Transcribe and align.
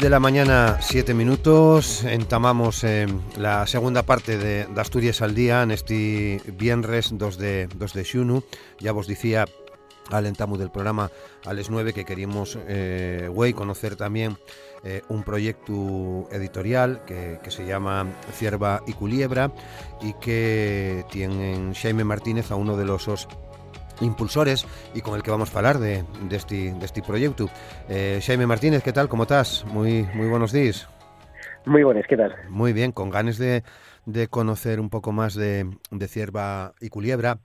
De 0.00 0.10
la 0.10 0.20
mañana, 0.20 0.78
7 0.80 1.12
minutos, 1.14 2.04
entamamos 2.04 2.84
eh, 2.84 3.06
la 3.36 3.66
segunda 3.66 4.04
parte 4.04 4.38
de, 4.38 4.66
Asturias 4.76 5.22
al 5.22 5.34
día 5.34 5.62
en 5.62 5.72
este 5.72 6.40
viernes 6.56 7.10
2 7.12 7.38
de, 7.38 7.68
2 7.74 7.92
de 7.92 8.04
xunu. 8.04 8.42
Ya 8.78 8.92
vos 8.92 9.06
decía 9.06 9.46
al 10.10 10.26
entamu 10.26 10.56
del 10.56 10.70
programa 10.70 11.10
a 11.44 11.52
las 11.52 11.70
9 11.70 11.92
que 11.92 12.04
queríamos 12.04 12.58
eh, 12.68 13.30
conocer 13.54 13.96
también 13.96 14.38
eh, 14.84 15.02
un 15.08 15.24
proyecto 15.24 16.28
editorial 16.30 17.04
que, 17.04 17.40
que, 17.42 17.50
se 17.50 17.66
llama 17.66 18.06
Cierva 18.32 18.82
y 18.86 18.92
Culiebra 18.92 19.52
y 20.00 20.12
que 20.14 21.04
tienen 21.10 21.74
Jaime 21.74 22.04
Martínez 22.04 22.50
a 22.50 22.56
uno 22.56 22.76
de 22.76 22.84
los 22.84 23.08
impulsores 24.00 24.66
y 24.94 25.00
con 25.00 25.14
el 25.14 25.22
que 25.22 25.30
vamos 25.30 25.54
a 25.54 25.58
hablar 25.58 25.78
de, 25.78 26.04
de, 26.28 26.36
este, 26.36 26.72
de 26.72 26.84
este 26.84 27.02
proyecto. 27.02 27.48
Eh, 27.88 28.20
Jaime 28.24 28.46
Martínez, 28.46 28.82
¿qué 28.82 28.92
tal? 28.92 29.08
¿Cómo 29.08 29.24
estás? 29.24 29.64
Muy, 29.66 30.04
muy 30.14 30.28
buenos 30.28 30.52
días. 30.52 30.88
Muy 31.66 31.82
buenos, 31.82 32.04
¿qué 32.08 32.16
tal? 32.16 32.34
Muy 32.48 32.72
bien, 32.72 32.92
con 32.92 33.10
ganas 33.10 33.36
de, 33.38 33.62
de 34.06 34.28
conocer 34.28 34.80
un 34.80 34.90
poco 34.90 35.12
más 35.12 35.34
de, 35.34 35.68
de 35.90 36.08
Cierva 36.08 36.72
y 36.80 36.88
Culiebra. 36.88 37.38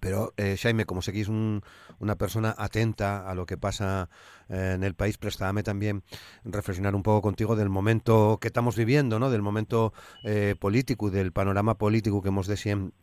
Pero, 0.00 0.32
eh, 0.36 0.56
Jaime, 0.60 0.84
como 0.84 1.00
seguís 1.00 1.28
un, 1.28 1.62
una 2.00 2.16
persona 2.16 2.54
atenta 2.58 3.30
a 3.30 3.34
lo 3.36 3.46
que 3.46 3.56
pasa 3.56 4.08
eh, 4.48 4.72
en 4.74 4.82
el 4.82 4.94
país, 4.94 5.16
préstame 5.16 5.62
también 5.62 6.02
reflexionar 6.44 6.96
un 6.96 7.04
poco 7.04 7.22
contigo 7.22 7.54
del 7.54 7.68
momento 7.68 8.38
que 8.40 8.48
estamos 8.48 8.74
viviendo, 8.74 9.20
¿no? 9.20 9.30
del 9.30 9.42
momento 9.42 9.92
eh, 10.24 10.56
político, 10.58 11.10
del 11.10 11.30
panorama 11.30 11.78
político 11.78 12.20
que 12.20 12.28
hemos 12.28 12.48
de 12.48 12.56
siempre 12.56 12.96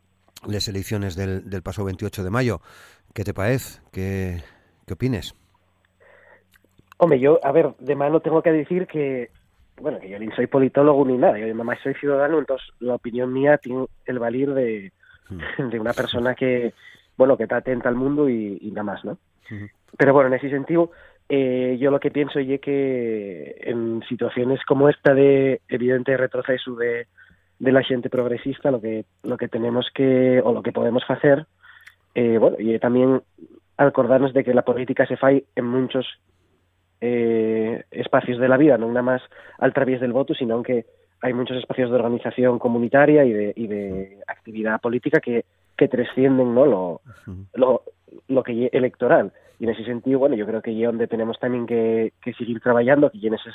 las 0.48 0.68
elecciones 0.68 1.16
del, 1.16 1.50
del 1.50 1.62
pasado 1.62 1.86
28 1.86 2.24
de 2.24 2.30
mayo. 2.30 2.62
¿Qué 3.14 3.24
te 3.24 3.34
parece? 3.34 3.82
¿Qué, 3.92 4.42
qué 4.86 4.94
opines? 4.94 5.36
Hombre, 6.98 7.20
yo, 7.20 7.40
a 7.44 7.52
ver, 7.52 7.74
de 7.80 7.96
mano 7.96 8.20
tengo 8.20 8.42
que 8.42 8.52
decir 8.52 8.86
que, 8.86 9.30
bueno, 9.82 10.00
que 10.00 10.10
yo 10.10 10.20
ni 10.20 10.30
soy 10.32 10.48
politólogo 10.48 11.06
ni 11.06 11.18
nada, 11.18 11.40
yo 11.40 11.48
nada 11.48 11.64
más 11.64 11.80
soy 11.82 11.94
ciudadano, 11.96 12.40
entonces 12.40 12.68
la 12.80 12.96
opinión 12.96 13.32
mía 13.32 13.58
tiene 13.58 13.86
el 14.06 14.20
valir 14.20 14.54
de, 14.54 14.92
hmm. 15.30 15.70
de 15.70 15.80
una 15.80 15.94
persona 15.94 16.36
que, 16.36 16.74
bueno, 17.18 17.38
que 17.38 17.44
está 17.44 17.58
atenta 17.58 17.90
al 17.90 17.96
mundo 17.96 18.30
y, 18.30 18.60
nada 18.72 18.84
más, 18.84 19.06
¿no? 19.06 19.18
Hmm. 19.50 19.66
Pero 19.98 20.14
bueno, 20.14 20.28
en 20.28 20.36
ese 20.36 20.50
sentido, 20.50 20.92
eh, 21.30 21.78
yo 21.80 21.90
lo 21.90 22.00
que 22.00 22.12
pienso 22.12 22.40
es 22.40 22.60
que 22.60 23.56
en 23.62 24.04
situaciones 24.10 24.60
como 24.66 24.90
esta 24.90 25.14
de 25.14 25.62
evidente 25.70 26.18
retroceso 26.18 26.76
de, 26.76 27.08
de 27.60 27.72
la 27.72 27.84
gente 27.84 28.10
progresista 28.10 28.72
lo 28.72 28.82
que 28.82 29.06
lo 29.24 29.38
que 29.38 29.48
tenemos 29.48 29.88
que 29.94 30.42
o 30.44 30.54
lo 30.54 30.64
que 30.64 30.72
podemos 30.72 31.04
hacer 31.08 31.46
eh, 32.16 32.38
bueno 32.38 32.56
y 32.60 32.78
también 32.80 33.22
acordarnos 33.78 34.34
de 34.34 34.44
que 34.44 34.54
la 34.54 34.64
política 34.64 35.06
se 35.06 35.18
fai 35.18 35.46
en 35.56 35.66
muchos 35.66 36.06
eh, 37.02 37.84
espacios 37.92 38.40
de 38.40 38.48
la 38.48 38.58
vida 38.58 38.78
no 38.78 38.88
nada 38.88 39.02
más 39.02 39.22
al 39.58 39.74
través 39.74 40.00
del 40.00 40.14
voto 40.14 40.34
sino 40.34 40.64
que 40.64 40.86
hay 41.22 41.34
muchos 41.34 41.58
espacios 41.58 41.90
de 41.90 41.98
organización 41.98 42.60
comunitaria 42.60 43.26
y 43.26 43.34
de, 43.34 43.54
y 43.56 43.68
de 43.68 44.20
actividad 44.28 44.80
política 44.80 45.20
que, 45.20 45.44
que 45.78 45.90
trascienden 45.90 46.56
no 46.56 46.66
lo, 46.66 47.02
lo, 47.54 47.84
lo 48.30 48.44
que 48.44 48.70
electoral. 48.72 49.34
Y 49.60 49.66
en 49.66 49.72
ese 49.72 49.84
sentido 49.84 50.20
bueno 50.20 50.36
yo 50.36 50.46
creo 50.46 50.62
que 50.62 50.72
es 50.72 50.86
donde 50.86 51.08
tenemos 51.08 51.38
también 51.40 51.66
que, 51.68 52.14
que 52.22 52.34
seguir 52.34 52.62
trabajando 52.62 53.12
y 53.14 53.28
en 53.28 53.34
esas 53.34 53.54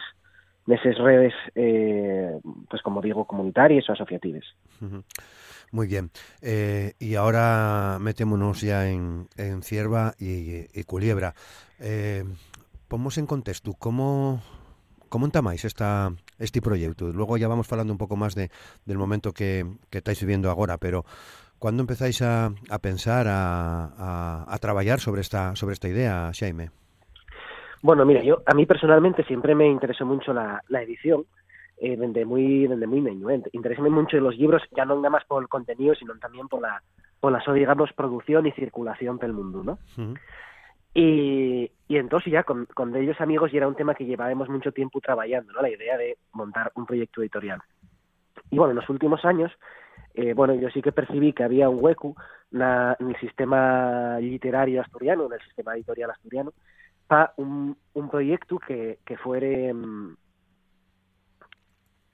de 0.67 0.75
esas 0.77 0.97
redes, 0.99 1.35
eh, 1.55 2.39
pues 2.71 2.83
como 2.83 3.03
digo, 3.03 3.27
comunitarias 3.27 3.89
o 3.89 3.93
asociativas. 3.93 4.45
Muy 5.73 5.87
bien. 5.87 6.11
Eh, 6.41 6.95
y 6.99 7.17
ahora 7.17 7.99
metémonos 8.01 8.61
ya 8.61 8.89
en, 8.89 9.29
en 9.37 9.63
Cierva 9.63 10.15
y, 10.19 10.67
y 10.79 10.85
Culiebra. 10.85 11.35
Eh, 11.81 12.25
en 13.17 13.27
contexto, 13.27 13.75
¿cómo, 13.75 14.41
cómo 15.09 15.27
entamáis 15.27 15.65
esta, 15.65 16.13
este 16.39 16.63
proyecto? 16.63 17.13
Luego 17.13 17.37
ya 17.37 17.49
vamos 17.49 17.71
hablando 17.73 17.93
un 17.93 17.99
poco 17.99 18.15
más 18.15 18.37
de, 18.37 18.51
del 18.85 18.99
momento 18.99 19.33
que, 19.33 19.67
que 19.91 19.99
estáis 19.99 20.21
viviendo 20.21 20.49
ahora, 20.49 20.79
pero 20.79 21.05
¿cuándo 21.59 21.83
empezáis 21.83 22.23
a, 22.23 22.53
a 22.71 22.79
pensar, 22.79 23.27
a, 23.27 23.87
a, 23.99 24.47
a 24.49 24.59
trabajar 24.59 25.01
sobre 25.01 25.23
esta, 25.23 25.57
sobre 25.57 25.73
esta 25.73 25.89
idea, 25.89 26.31
Jaime? 26.39 26.71
Bueno, 27.85 28.07
mira, 28.07 28.23
yo 28.23 28.43
a 28.47 28.55
mí 28.55 28.65
personalmente 28.65 29.25
siempre 29.25 29.55
me 29.55 29.69
interesó 29.69 30.07
mucho 30.07 30.33
la, 30.33 30.63
la 30.69 30.81
edición, 30.81 31.27
eh, 31.77 31.99
desde 31.99 32.25
muy 32.25 32.67
desde 32.67 32.87
muy 32.87 33.03
niño. 33.03 33.29
Eh. 33.29 33.43
Interesé 33.53 33.83
mucho 33.83 34.17
los 34.21 34.39
libros, 34.39 34.63
ya 34.75 34.87
no 34.87 34.97
nada 34.97 35.11
más 35.11 35.27
por 35.27 35.43
el 35.43 35.51
contenido, 35.51 35.95
sino 35.95 36.17
también 36.19 36.49
por 36.49 36.63
la, 36.63 36.83
por 37.21 37.31
la, 37.31 37.43
digamos, 37.53 37.93
producción 37.93 38.47
y 38.47 38.53
circulación 38.53 39.19
del 39.19 39.35
mundo, 39.35 39.63
¿no? 39.63 39.79
Y, 40.95 41.71
y 41.87 41.97
entonces 41.99 42.33
ya 42.33 42.45
con, 42.45 42.65
con 42.73 42.97
ellos 42.97 43.21
amigos 43.21 43.53
ya 43.53 43.59
era 43.59 43.69
un 43.69 43.77
tema 43.77 43.95
que 43.95 44.07
llevábamos 44.07 44.49
mucho 44.49 44.73
tiempo 44.73 44.99
trabajando, 45.03 45.53
¿no? 45.53 45.61
La 45.61 45.69
idea 45.69 45.99
de 45.99 46.17
montar 46.33 46.73
un 46.77 46.87
proyecto 46.87 47.21
editorial. 47.21 47.61
Y 48.51 48.57
bueno, 48.57 48.71
en 48.71 48.77
los 48.77 48.89
últimos 48.89 49.27
años, 49.27 49.53
eh, 50.15 50.33
bueno, 50.33 50.55
yo 50.55 50.71
sí 50.71 50.81
que 50.81 50.93
percibí 50.93 51.35
que 51.35 51.45
había 51.45 51.69
un 51.69 51.85
hueco 51.85 52.17
en 52.51 53.11
el 53.11 53.17
sistema 53.21 54.19
literario 54.21 54.81
asturiano, 54.81 55.27
en 55.27 55.35
el 55.35 55.41
sistema 55.41 55.75
editorial 55.75 56.13
asturiano, 56.13 56.55
un, 57.37 57.77
proyecto 58.11 58.59
que, 58.59 58.99
que 59.05 59.17
fuere, 59.17 59.73
mm, 59.73 60.17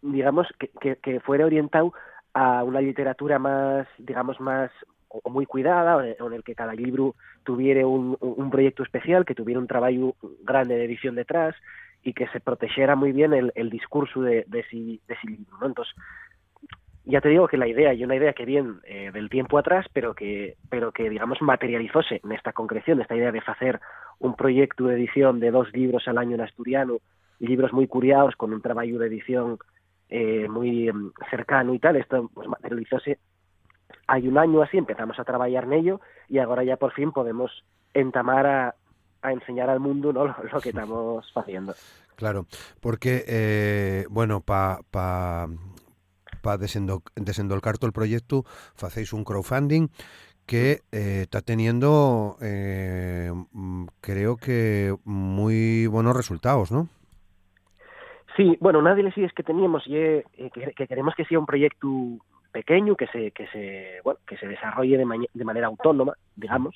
digamos, 0.02 0.46
que, 0.58 0.96
que, 0.96 1.20
fuera 1.20 1.46
orientado 1.46 1.92
a 2.32 2.64
una 2.64 2.80
literatura 2.80 3.38
más, 3.38 3.86
digamos, 3.98 4.40
más 4.40 4.70
o 5.08 5.28
muy 5.30 5.46
cuidada, 5.46 6.06
en 6.06 6.32
el 6.32 6.44
que 6.44 6.54
cada 6.54 6.72
libro 6.72 7.16
tuviera 7.42 7.86
un, 7.86 8.16
un 8.20 8.50
proyecto 8.50 8.82
especial, 8.82 9.24
que 9.24 9.34
tuviera 9.34 9.60
un 9.60 9.66
trabajo 9.66 10.14
grande 10.42 10.76
de 10.76 10.84
edición 10.84 11.16
detrás 11.16 11.56
y 12.02 12.12
que 12.12 12.28
se 12.28 12.40
protegiera 12.40 12.96
muy 12.96 13.12
bien 13.12 13.32
el, 13.32 13.52
el 13.54 13.70
discurso 13.70 14.22
de, 14.22 14.44
de, 14.46 14.60
ese, 14.60 14.76
de 14.76 15.14
ese 15.14 15.26
libro. 15.26 15.66
Entonces, 15.66 15.94
ya 17.04 17.20
te 17.20 17.28
digo 17.28 17.48
que 17.48 17.56
la 17.56 17.66
idea 17.66 17.92
y 17.92 18.04
una 18.04 18.16
idea 18.16 18.32
que 18.32 18.44
viene 18.44 18.74
eh, 18.84 19.10
del 19.12 19.28
tiempo 19.28 19.58
atrás, 19.58 19.86
pero 19.92 20.14
que, 20.14 20.56
pero 20.68 20.92
que 20.92 21.08
digamos 21.10 21.40
materializóse 21.42 22.20
en 22.22 22.32
esta 22.32 22.52
concreción, 22.52 23.00
esta 23.00 23.16
idea 23.16 23.32
de 23.32 23.42
hacer 23.44 23.80
un 24.20 24.36
proyecto 24.36 24.84
de 24.84 24.94
edición 24.94 25.40
de 25.40 25.50
dos 25.50 25.72
libros 25.72 26.06
al 26.06 26.18
año 26.18 26.36
en 26.36 26.42
asturiano, 26.42 26.98
libros 27.40 27.72
muy 27.72 27.88
curiados, 27.88 28.36
con 28.36 28.52
un 28.52 28.62
trabajo 28.62 28.98
de 28.98 29.06
edición 29.08 29.58
eh, 30.08 30.48
muy 30.48 30.92
mm, 30.92 31.12
cercano 31.30 31.74
y 31.74 31.78
tal, 31.78 31.96
esto 31.96 32.30
pues 32.32 32.48
materializóse 32.48 33.18
hay 34.10 34.26
un 34.26 34.38
año 34.38 34.62
así, 34.62 34.76
empezamos 34.76 35.18
a 35.18 35.24
trabajar 35.24 35.64
en 35.64 35.72
ello 35.72 36.00
y 36.28 36.38
ahora 36.38 36.64
ya 36.64 36.76
por 36.76 36.92
fin 36.92 37.12
podemos 37.12 37.50
entamar 37.94 38.46
a, 38.46 38.74
a 39.22 39.32
enseñar 39.32 39.70
al 39.70 39.78
mundo 39.78 40.12
¿no? 40.12 40.26
lo, 40.52 40.60
que 40.60 40.70
estamos 40.70 41.24
haciendo. 41.34 41.74
Claro, 42.16 42.46
porque, 42.80 43.24
eh, 43.26 44.06
bueno, 44.10 44.40
para 44.40 44.80
pa 44.90 45.48
para 46.42 46.56
desendolcar 46.56 47.76
todo 47.76 47.86
el 47.86 47.92
proyecto, 47.92 48.46
hacéis 48.80 49.12
un 49.12 49.24
crowdfunding 49.24 49.88
que 50.50 50.80
eh, 50.90 51.22
está 51.22 51.42
teniendo, 51.42 52.36
eh, 52.42 53.30
mm, 53.52 53.84
creo 54.00 54.36
que, 54.36 54.96
muy 55.04 55.86
buenos 55.86 56.16
resultados, 56.16 56.72
¿no? 56.72 56.88
Sí, 58.36 58.56
bueno, 58.58 58.82
de 58.82 59.02
las 59.04 59.16
ideas 59.16 59.32
que 59.32 59.44
teníamos 59.44 59.86
y 59.86 59.96
eh, 59.96 60.24
que, 60.52 60.88
queremos 60.88 61.14
que 61.14 61.24
sea 61.24 61.38
un 61.38 61.46
proyecto 61.46 61.88
pequeño, 62.50 62.96
que 62.96 63.06
se, 63.06 63.30
que 63.30 63.46
se, 63.46 64.00
bueno, 64.02 64.18
que 64.26 64.36
se 64.38 64.48
desarrolle 64.48 64.98
de, 64.98 65.06
de 65.32 65.44
manera 65.44 65.68
autónoma, 65.68 66.14
digamos. 66.34 66.74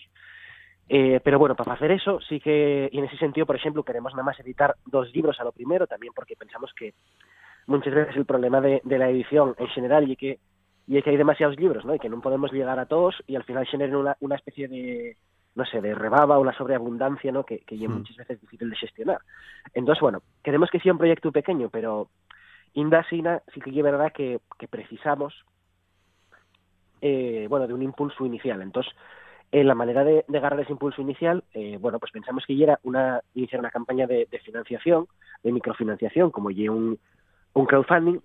pero 0.88 1.40
bueno, 1.40 1.56
para 1.56 1.72
hacer 1.72 1.90
eso, 1.90 2.20
sí 2.20 2.38
que, 2.38 2.88
y 2.92 2.98
en 2.98 3.06
ese 3.06 3.16
sentido, 3.16 3.44
por 3.44 3.56
ejemplo, 3.56 3.82
queremos 3.82 4.12
nada 4.12 4.22
más 4.22 4.38
editar 4.38 4.76
dos 4.86 5.12
libros 5.12 5.40
a 5.40 5.44
lo 5.44 5.50
primero, 5.50 5.88
también 5.88 6.12
porque 6.14 6.36
pensamos 6.36 6.72
que 6.78 6.94
muchas 7.66 7.92
veces 7.92 8.14
el 8.14 8.24
problema 8.24 8.60
de, 8.60 8.80
de 8.84 8.98
la 8.98 9.10
edición 9.10 9.56
en 9.58 9.66
general 9.66 10.08
y 10.08 10.14
que 10.14 10.38
y 10.86 10.98
es 10.98 11.04
que 11.04 11.10
hay 11.10 11.16
demasiados 11.16 11.58
libros, 11.58 11.84
¿no? 11.84 11.94
Y 11.94 11.98
que 11.98 12.08
no 12.08 12.20
podemos 12.20 12.52
llegar 12.52 12.78
a 12.78 12.86
todos 12.86 13.14
y 13.26 13.36
al 13.36 13.44
final 13.44 13.66
generen 13.66 13.96
una, 13.96 14.16
una 14.20 14.36
especie 14.36 14.69
de, 14.69 15.16
no 15.54 15.64
sé, 15.64 15.81
de 15.81 15.94
rebaba 15.94 16.38
una 16.38 16.56
sobreabundancia, 16.56 17.32
¿no? 17.32 17.44
Que, 17.44 17.60
que 17.60 17.75
es 17.76 17.81
hmm. 17.88 17.92
muchas 17.92 18.16
veces 18.16 18.40
difícil 18.40 18.70
de 18.70 18.76
gestionar. 18.76 19.19
Entonces, 19.72 20.00
bueno, 20.00 20.22
queremos 20.42 20.70
que 20.70 20.81
sea 20.81 20.92
un 20.92 20.98
proyecto 20.98 21.32
pequeño, 21.32 21.69
pero 21.70 22.08
Indasina 22.75 23.42
sí 23.52 23.60
que 23.60 23.70
es 23.70 23.82
verdad 23.82 24.12
que, 24.12 24.40
que 24.58 24.69
precisamos 24.69 25.44
eh, 27.06 27.46
bueno, 27.50 27.66
de 27.66 27.75
un 27.75 27.82
impulso 27.82 28.25
inicial. 28.25 28.62
Entonces, 28.62 28.90
en 29.52 29.69
la 29.69 29.75
manera 29.75 30.04
de, 30.04 30.25
agarrar 30.34 30.60
ese 30.60 30.72
impulso 30.72 31.02
inicial, 31.02 31.44
eh, 31.52 31.76
bueno, 31.78 31.98
pues 31.98 32.10
pensamos 32.10 32.44
que 32.46 32.56
ya 32.56 32.64
era 32.64 32.81
una, 32.82 33.20
iniciar 33.34 33.60
una 33.60 33.70
campaña 33.70 34.06
de, 34.06 34.26
financiación, 34.42 35.06
de 35.42 35.52
microfinanciación, 35.52 36.31
como 36.31 36.50
ya 36.50 36.70
un, 36.70 36.98
un 37.52 37.66
crowdfunding, 37.66 38.20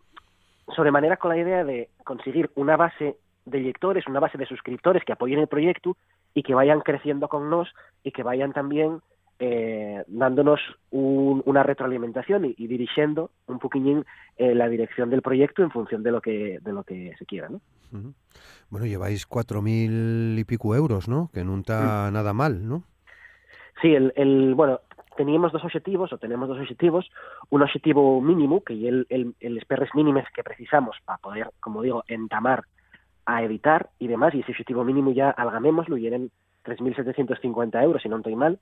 sobremanera 0.75 1.17
con 1.17 1.29
la 1.29 1.37
idea 1.37 1.63
de 1.63 1.89
conseguir 2.03 2.49
una 2.55 2.77
base 2.77 3.17
de 3.45 3.59
lectores, 3.59 4.07
una 4.07 4.19
base 4.19 4.37
de 4.37 4.45
suscriptores 4.45 5.03
que 5.03 5.13
apoyen 5.13 5.39
el 5.39 5.47
proyecto 5.47 5.97
y 6.33 6.43
que 6.43 6.53
vayan 6.53 6.81
creciendo 6.81 7.27
con 7.27 7.49
nos 7.49 7.69
y 8.03 8.11
que 8.11 8.23
vayan 8.23 8.53
también 8.53 9.01
eh, 9.39 10.03
dándonos 10.07 10.59
una 10.91 11.63
retroalimentación 11.63 12.53
y, 12.57 12.67
dirigiendo 12.67 13.31
un 13.47 13.59
poquillín 13.59 14.05
eh, 14.37 14.53
la 14.53 14.67
dirección 14.67 15.09
del 15.09 15.21
proyecto 15.21 15.63
en 15.63 15.71
función 15.71 16.03
de 16.03 16.11
lo 16.11 16.21
que 16.21 16.59
de 16.61 16.73
lo 16.73 16.83
que 16.83 17.13
se 17.17 17.25
quiera, 17.25 17.47
¿no? 17.47 17.61
Bueno, 18.69 18.85
lleváis 18.85 19.25
cuatro 19.25 19.61
mil 19.61 20.35
y 20.37 20.43
pico 20.43 20.75
euros, 20.75 21.07
¿no? 21.07 21.29
Que 21.33 21.43
no 21.43 21.57
está 21.57 22.09
mm. 22.09 22.13
nada 22.13 22.33
mal, 22.33 22.67
¿no? 22.67 22.83
Sí, 23.81 23.95
el, 23.95 24.11
el, 24.17 24.55
bueno, 24.55 24.81
teníamos 25.19 25.51
dos 25.51 25.65
objetivos, 25.65 26.13
o 26.13 26.17
tenemos 26.17 26.47
dos 26.47 26.59
objetivos, 26.59 27.11
un 27.49 27.61
objetivo 27.61 28.21
mínimo, 28.21 28.63
que 28.63 28.73
es 28.73 28.87
el, 28.87 29.05
el, 29.09 29.35
el 29.41 29.65
perres 29.67 29.89
mínimos 29.93 30.23
que 30.33 30.45
precisamos 30.45 30.95
para 31.03 31.17
poder, 31.17 31.49
como 31.59 31.81
digo, 31.81 32.05
entamar 32.07 32.63
a 33.25 33.43
editar 33.43 33.89
y 33.99 34.07
demás, 34.07 34.33
y 34.33 34.39
ese 34.39 34.53
objetivo 34.53 34.85
mínimo 34.85 35.11
ya 35.11 35.29
algamémoslo 35.31 35.97
y 35.97 36.07
eran 36.07 36.31
3.750 36.63 37.83
euros, 37.83 38.01
si 38.01 38.07
no 38.07 38.15
estoy 38.15 38.37
mal. 38.37 38.59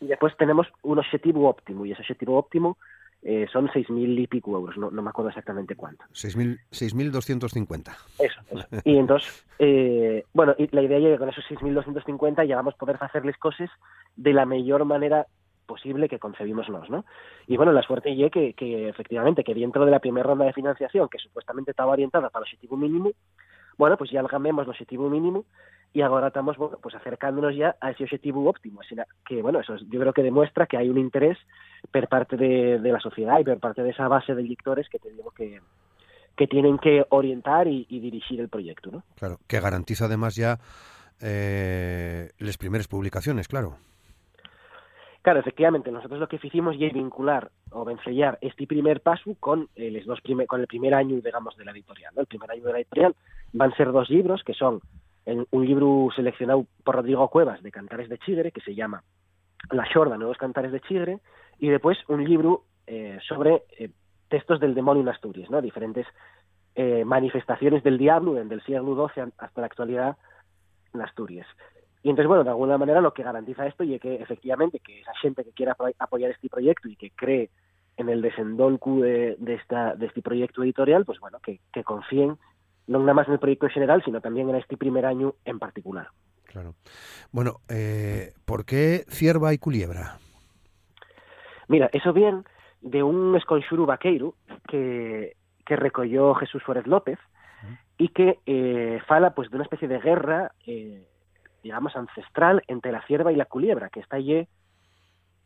Y 0.00 0.06
después 0.06 0.34
tenemos 0.38 0.66
un 0.84 1.00
objetivo 1.00 1.50
óptimo, 1.50 1.84
y 1.84 1.92
ese 1.92 2.00
objetivo 2.00 2.38
óptimo 2.38 2.78
eh, 3.20 3.46
son 3.52 3.68
6.000 3.68 4.20
y 4.20 4.26
pico 4.26 4.52
euros, 4.52 4.78
no, 4.78 4.90
no 4.90 5.02
me 5.02 5.10
acuerdo 5.10 5.28
exactamente 5.28 5.76
cuánto. 5.76 6.02
6.250. 6.14 7.94
Eso, 8.20 8.40
eso. 8.48 8.66
Y 8.84 8.96
entonces, 8.96 9.44
eh, 9.58 10.24
bueno, 10.32 10.54
y 10.56 10.74
la 10.74 10.80
idea 10.80 10.96
es 10.96 11.04
que 11.12 11.18
con 11.18 11.28
esos 11.28 11.44
6.250 11.50 12.48
ya 12.48 12.56
vamos 12.56 12.72
a 12.72 12.78
poder 12.78 12.96
hacerles 13.02 13.36
cosas 13.36 13.68
de 14.16 14.32
la 14.32 14.46
mejor 14.46 14.86
manera 14.86 15.26
posible 15.68 16.08
que 16.08 16.18
concebimos 16.18 16.68
nos, 16.68 16.90
¿no? 16.90 17.04
Y 17.46 17.56
bueno, 17.56 17.70
la 17.70 17.82
suerte 17.82 18.10
es 18.10 18.32
que, 18.32 18.54
que 18.54 18.88
efectivamente, 18.88 19.44
que 19.44 19.54
dentro 19.54 19.84
de 19.84 19.92
la 19.92 20.00
primera 20.00 20.26
ronda 20.26 20.46
de 20.46 20.52
financiación, 20.52 21.08
que 21.08 21.18
supuestamente 21.18 21.70
estaba 21.70 21.92
orientada 21.92 22.30
para 22.30 22.44
el 22.44 22.48
objetivo 22.48 22.76
mínimo, 22.76 23.12
bueno, 23.76 23.96
pues 23.96 24.10
ya 24.10 24.18
algamemos 24.18 24.64
el 24.64 24.70
objetivo 24.70 25.08
mínimo 25.08 25.44
y 25.92 26.02
ahora 26.02 26.28
estamos 26.28 26.56
bueno, 26.56 26.78
pues 26.82 26.94
acercándonos 26.94 27.54
ya 27.56 27.76
a 27.80 27.90
ese 27.90 28.04
objetivo 28.04 28.48
óptimo. 28.48 28.80
que, 29.26 29.42
bueno, 29.42 29.60
eso 29.60 29.76
yo 29.76 30.00
creo 30.00 30.12
que 30.12 30.22
demuestra 30.22 30.66
que 30.66 30.76
hay 30.76 30.88
un 30.88 30.98
interés 30.98 31.38
por 31.90 32.08
parte 32.08 32.36
de, 32.36 32.78
la 32.78 33.00
sociedad 33.00 33.38
y 33.38 33.44
por 33.44 33.58
parte 33.60 33.82
de 33.82 33.90
esa 33.90 34.08
base 34.08 34.34
de 34.34 34.42
lectores 34.42 34.88
que 34.88 34.98
te 34.98 35.10
digo 35.10 35.30
que, 35.30 35.60
que 36.36 36.46
tienen 36.46 36.78
que 36.78 37.04
orientar 37.10 37.68
y, 37.68 37.84
dirigir 37.88 38.40
el 38.40 38.48
proyecto, 38.48 38.90
¿no? 38.90 39.02
Claro, 39.16 39.38
que 39.46 39.60
garantiza 39.60 40.06
además 40.06 40.34
ya 40.34 40.58
eh, 41.20 42.30
las 42.38 42.58
primeras 42.58 42.88
publicaciones, 42.88 43.48
claro. 43.48 43.76
Claro, 45.28 45.40
efectivamente, 45.40 45.92
nosotros 45.92 46.20
lo 46.20 46.26
que 46.26 46.36
hicimos 46.42 46.74
es 46.80 46.94
vincular 46.94 47.50
o 47.70 47.84
vencellar 47.84 48.38
este 48.40 48.66
primer 48.66 49.02
paso 49.02 49.36
con, 49.38 49.68
eh, 49.76 50.02
dos 50.06 50.22
con 50.46 50.60
el 50.62 50.66
primer 50.66 50.94
año, 50.94 51.20
digamos, 51.20 51.54
de 51.58 51.66
la 51.66 51.72
editorial. 51.72 52.14
¿no? 52.16 52.22
El 52.22 52.26
primer 52.26 52.50
año 52.50 52.64
de 52.64 52.72
la 52.72 52.78
editorial 52.78 53.14
van 53.52 53.70
a 53.70 53.76
ser 53.76 53.92
dos 53.92 54.08
libros 54.08 54.42
que 54.42 54.54
son 54.54 54.80
un 55.26 55.66
libro 55.66 56.08
seleccionado 56.16 56.64
por 56.82 56.94
Rodrigo 56.94 57.28
Cuevas 57.28 57.62
de 57.62 57.70
Cantares 57.70 58.08
de 58.08 58.16
Chigre, 58.16 58.52
que 58.52 58.62
se 58.62 58.74
llama 58.74 59.02
La 59.70 59.84
Shorda, 59.84 60.16
Nuevos 60.16 60.38
Cantares 60.38 60.72
de 60.72 60.80
Chigre, 60.80 61.18
y 61.58 61.68
después 61.68 61.98
un 62.08 62.24
libro 62.24 62.62
eh, 62.86 63.18
sobre 63.28 63.64
eh, 63.78 63.90
textos 64.30 64.60
del 64.60 64.74
demonio 64.74 65.02
en 65.02 65.10
Asturias, 65.10 65.50
diferentes 65.62 66.06
eh, 66.74 67.04
manifestaciones 67.04 67.82
del 67.82 67.98
diablo 67.98 68.32
desde 68.32 68.54
el 68.54 68.62
siglo 68.62 69.10
XII 69.14 69.24
hasta 69.36 69.60
la 69.60 69.66
actualidad 69.66 70.16
en 70.94 71.02
Asturias. 71.02 71.46
Y 72.02 72.10
entonces, 72.10 72.28
bueno, 72.28 72.44
de 72.44 72.50
alguna 72.50 72.78
manera 72.78 73.00
lo 73.00 73.12
que 73.12 73.22
garantiza 73.22 73.66
esto 73.66 73.84
y 73.84 73.94
es 73.94 74.00
que 74.00 74.16
efectivamente 74.16 74.78
que 74.80 75.00
esa 75.00 75.14
gente 75.20 75.44
que 75.44 75.52
quiera 75.52 75.76
apoyar 75.98 76.30
este 76.30 76.48
proyecto 76.48 76.88
y 76.88 76.96
que 76.96 77.10
cree 77.10 77.50
en 77.96 78.08
el 78.08 78.22
desendolcu 78.22 79.00
de, 79.00 79.36
de, 79.38 79.54
esta, 79.54 79.94
de 79.96 80.06
este 80.06 80.22
proyecto 80.22 80.62
editorial, 80.62 81.04
pues 81.04 81.18
bueno, 81.18 81.38
que, 81.40 81.60
que 81.72 81.82
confíen 81.82 82.38
no 82.86 83.00
nada 83.00 83.14
más 83.14 83.26
en 83.26 83.34
el 83.34 83.38
proyecto 83.38 83.66
en 83.66 83.72
general, 83.72 84.02
sino 84.04 84.20
también 84.20 84.48
en 84.48 84.56
este 84.56 84.76
primer 84.76 85.04
año 85.04 85.34
en 85.44 85.58
particular. 85.58 86.08
Claro. 86.44 86.74
Bueno, 87.30 87.56
eh, 87.68 88.32
¿por 88.46 88.64
qué 88.64 89.04
cierva 89.08 89.52
y 89.52 89.58
culebra? 89.58 90.18
Mira, 91.68 91.90
eso 91.92 92.12
bien 92.12 92.44
de 92.80 93.02
un 93.02 93.36
esconxuru 93.36 93.84
vaqueiro 93.84 94.34
que, 94.66 95.36
que 95.66 95.76
recogió 95.76 96.34
Jesús 96.34 96.62
Suárez 96.64 96.86
López 96.86 97.18
y 97.98 98.08
que 98.08 98.38
eh, 98.46 99.00
fala 99.06 99.34
pues 99.34 99.50
de 99.50 99.56
una 99.56 99.64
especie 99.64 99.88
de 99.88 99.98
guerra, 99.98 100.52
eh, 100.66 101.06
digamos, 101.62 101.96
ancestral 101.96 102.62
entre 102.66 102.92
la 102.92 103.02
cierva 103.02 103.32
y 103.32 103.36
la 103.36 103.44
culebra, 103.46 103.88
que 103.88 104.00
está 104.00 104.16
allí, 104.16 104.46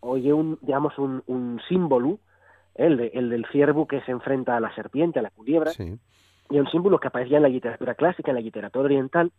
oye, 0.00 0.32
un, 0.32 0.58
digamos, 0.62 0.98
un, 0.98 1.22
un 1.26 1.60
símbolo, 1.68 2.18
el, 2.74 3.10
el 3.12 3.30
del 3.30 3.46
ciervo 3.46 3.86
que 3.86 4.00
se 4.02 4.12
enfrenta 4.12 4.56
a 4.56 4.60
la 4.60 4.74
serpiente, 4.74 5.18
a 5.18 5.22
la 5.22 5.30
culebra, 5.30 5.70
sí 5.72 5.98
y 6.52 6.58
un 6.58 6.68
símbolo 6.70 7.00
que 7.00 7.08
aparecía 7.08 7.38
en 7.38 7.44
la 7.44 7.48
literatura 7.48 7.94
clásica, 7.94 8.30
en 8.30 8.36
la 8.36 8.42
literatura 8.42 8.84
oriental, 8.84 9.32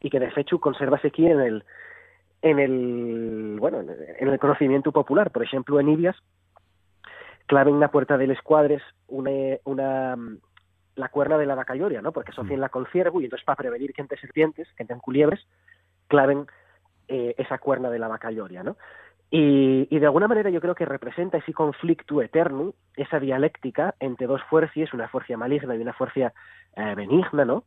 y 0.00 0.08
que 0.08 0.18
de 0.18 0.32
hecho 0.34 0.58
conservase 0.58 1.08
aquí 1.08 1.26
en 1.26 1.40
el, 1.40 1.64
en 2.40 2.58
el, 2.58 3.56
bueno, 3.60 3.80
en 3.80 4.28
el 4.28 4.38
conocimiento 4.38 4.92
popular. 4.92 5.30
Por 5.30 5.42
ejemplo, 5.42 5.78
en 5.78 5.90
Ibias, 5.90 6.16
claven 7.46 7.80
la 7.80 7.90
puerta 7.90 8.16
del 8.16 8.30
escuadres 8.30 8.82
una, 9.08 9.58
una 9.64 10.16
la 10.94 11.08
cuerna 11.08 11.36
de 11.36 11.46
la 11.46 11.54
vaca 11.54 11.74
¿no? 11.74 12.12
Porque 12.12 12.32
asocian 12.32 12.60
la 12.60 12.70
con 12.70 12.86
ciervo 12.86 13.20
y 13.20 13.24
entonces 13.24 13.44
para 13.44 13.56
prevenir 13.56 13.92
que 13.92 14.00
entre 14.00 14.18
serpientes, 14.18 14.68
que 14.76 14.82
entre 14.82 14.98
culiebres, 15.00 15.40
claven 16.12 16.46
eh, 17.08 17.34
esa 17.38 17.56
cuerna 17.56 17.88
de 17.88 17.98
la 17.98 18.06
vaca 18.06 18.30
¿no? 18.30 18.76
Y, 19.30 19.88
y, 19.88 19.98
de 19.98 20.04
alguna 20.04 20.28
manera 20.28 20.50
yo 20.50 20.60
creo 20.60 20.74
que 20.74 20.84
representa 20.84 21.38
ese 21.38 21.54
conflicto 21.54 22.20
eterno, 22.20 22.74
esa 22.96 23.18
dialéctica 23.18 23.94
entre 23.98 24.26
dos 24.26 24.42
fuerzas, 24.50 24.92
una 24.92 25.08
fuerza 25.08 25.34
maligna 25.38 25.74
y 25.74 25.80
una 25.80 25.94
fuerza 25.94 26.34
eh, 26.76 26.94
benigna, 26.94 27.46
¿no? 27.46 27.64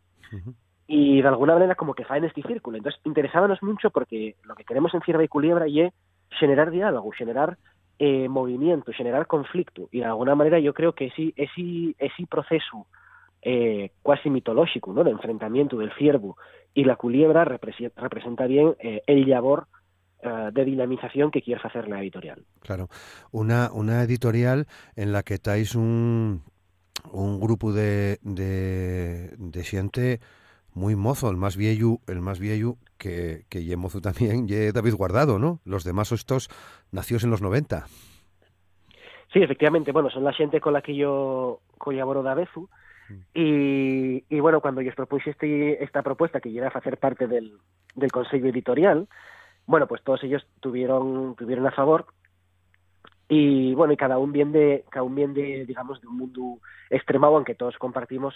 Y 0.86 1.24
de 1.24 1.28
alguna 1.28 1.56
manera 1.56 1.74
como 1.74 1.96
que 1.96 2.06
fa 2.06 2.18
en 2.18 2.26
este 2.26 2.44
círculo. 2.44 2.78
Entonces, 2.78 3.02
interesábamos 3.04 3.64
mucho 3.64 3.90
porque 3.90 4.36
lo 4.44 4.54
que 4.54 4.64
queremos 4.64 4.94
en 4.94 5.02
Cierva 5.02 5.24
y 5.24 5.28
Culebra 5.28 5.66
es 5.66 5.92
generar 6.30 6.70
diálogo, 6.70 7.10
generar 7.10 7.58
eh, 7.98 8.30
movimiento, 8.30 8.92
generar 8.92 9.26
conflicto. 9.26 9.90
Y 9.92 10.02
de 10.02 10.06
alguna 10.06 10.36
manera 10.36 10.60
yo 10.60 10.76
creo 10.76 10.94
que 10.94 11.08
ese, 11.08 11.34
ese, 11.36 11.96
ese 11.98 12.28
proceso 12.30 12.86
eh, 13.48 13.92
cuasi 14.02 14.32
mitológico, 14.32 14.92
¿no? 14.92 15.04
De 15.04 15.12
enfrentamiento 15.12 15.78
del 15.78 15.94
ciervo 15.94 16.36
y 16.74 16.84
la 16.84 16.96
culebra 16.96 17.46
representa, 17.46 18.02
representa 18.02 18.48
bien 18.48 18.76
eh, 18.80 19.04
el 19.06 19.30
labor 19.30 19.68
eh, 20.24 20.50
de 20.52 20.66
dinamización 20.66 21.30
que 21.30 21.44
quieres 21.44 21.64
hacer 21.64 21.88
la 21.88 22.02
editorial. 22.02 22.44
Claro, 22.62 22.90
una, 23.32 23.70
una 23.72 24.02
editorial 24.02 24.66
en 24.96 25.12
la 25.12 25.22
que 25.22 25.36
estáis 25.36 25.76
un, 25.76 26.42
un 27.12 27.40
grupo 27.40 27.72
de, 27.72 28.18
de, 28.24 29.36
de 29.38 29.64
gente 29.64 30.22
muy 30.74 30.96
mozo, 30.96 31.30
el 31.30 31.38
más 31.38 31.56
viejo, 31.56 32.00
el 32.08 32.22
más 32.22 32.40
viejo 32.40 32.80
que, 32.98 33.46
que 33.48 33.64
ye 33.64 33.78
mozo 33.78 34.02
también, 34.02 34.48
ye 34.48 34.72
David 34.72 34.96
Guardado, 34.96 35.38
¿no? 35.38 35.60
Los 35.66 35.84
demás 35.84 36.12
estos 36.12 36.50
nacidos 36.92 37.24
en 37.24 37.30
los 37.30 37.44
90. 37.44 37.86
Sí, 39.32 39.44
efectivamente, 39.44 39.92
bueno, 39.92 40.10
son 40.10 40.24
la 40.24 40.34
gente 40.34 40.60
con 40.60 40.74
la 40.74 40.82
que 40.82 40.96
yo 40.96 41.60
colaboro 41.78 42.24
de 42.24 42.32
Abezu, 42.32 42.70
y, 43.34 44.24
y, 44.30 44.40
bueno, 44.40 44.62
cuando 44.62 44.82
yo 44.82 44.90
os 44.90 44.96
propuse 44.96 45.32
este, 45.32 45.84
esta 45.84 46.02
propuesta 46.02 46.40
que 46.40 46.52
llega 46.52 46.68
a 46.68 46.78
hacer 46.78 46.98
parte 46.98 47.28
del, 47.28 47.58
del 47.96 48.12
consejo 48.12 48.48
editorial, 48.48 49.08
bueno, 49.68 49.88
pues 49.88 50.04
todos 50.04 50.24
ellos 50.24 50.46
tuvieron, 50.60 51.36
tuvieron 51.36 51.66
a 51.68 51.72
favor 51.72 52.06
y 53.28 53.74
bueno, 53.74 53.94
y 53.94 53.98
cada 53.98 54.18
uno 54.18 54.32
bien 54.32 54.52
de, 54.52 54.86
cada 54.90 55.04
un 55.04 55.16
bien 55.16 55.34
de, 55.34 55.66
digamos, 55.66 56.00
de 56.02 56.08
un 56.08 56.18
mundo 56.18 56.60
extremado, 56.90 57.36
aunque 57.36 57.56
todos 57.56 57.76
compartimos, 57.78 58.36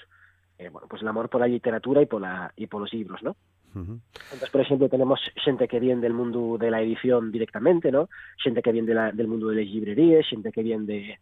eh, 0.57 0.69
bueno, 0.69 0.87
pues 0.87 1.01
el 1.01 1.07
amor 1.07 1.29
por 1.29 1.41
la 1.41 1.47
literatura 1.47 2.01
y 2.01 2.07
por 2.07 2.21
la, 2.21 2.51
y 2.55 2.67
por 2.67 2.81
los 2.81 2.93
libros, 2.93 3.21
¿no? 3.21 3.35
Entonces, 3.75 4.49
por 4.49 4.61
ejemplo, 4.61 4.89
tenemos 4.89 5.19
gente 5.35 5.67
que 5.67 5.79
viene 5.79 6.01
del 6.01 6.13
mundo 6.13 6.57
de 6.57 6.71
la 6.71 6.81
edición 6.81 7.31
directamente, 7.31 7.91
¿no? 7.91 8.09
Gente 8.43 8.63
que 8.63 8.71
viene 8.71 8.87
de 8.87 8.93
la, 8.95 9.11
del 9.11 9.27
mundo 9.27 9.49
de 9.49 9.63
las 9.63 9.71
librerías, 9.71 10.25
gente 10.27 10.51
que 10.51 10.63
viene 10.63 10.85
de, 10.85 11.19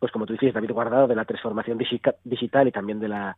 pues 0.00 0.10
como 0.10 0.26
tú 0.26 0.32
dices, 0.32 0.54
David 0.54 0.72
Guardado, 0.72 1.06
de 1.06 1.14
la 1.14 1.26
transformación 1.26 1.78
digital 1.78 2.66
y 2.66 2.72
también 2.72 2.98
de 2.98 3.08
la, 3.08 3.36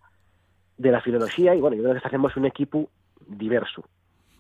de 0.79 0.91
la 0.91 1.03
filología, 1.03 1.55
y 1.55 1.61
bueno, 1.61 1.77
yo 1.77 1.83
creo 1.83 2.01
que 2.01 2.07
hacemos 2.07 2.37
un 2.37 2.47
equipo 2.47 2.89
diverso. 3.27 3.85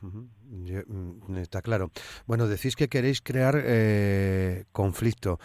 Mm, 0.00 1.36
está 1.36 1.62
claro. 1.62 1.90
Bueno, 2.26 2.46
decís 2.46 2.76
que 2.76 2.88
queréis 2.88 3.20
crear 3.20 3.60
eh, 3.64 4.64
conflicto. 4.72 5.38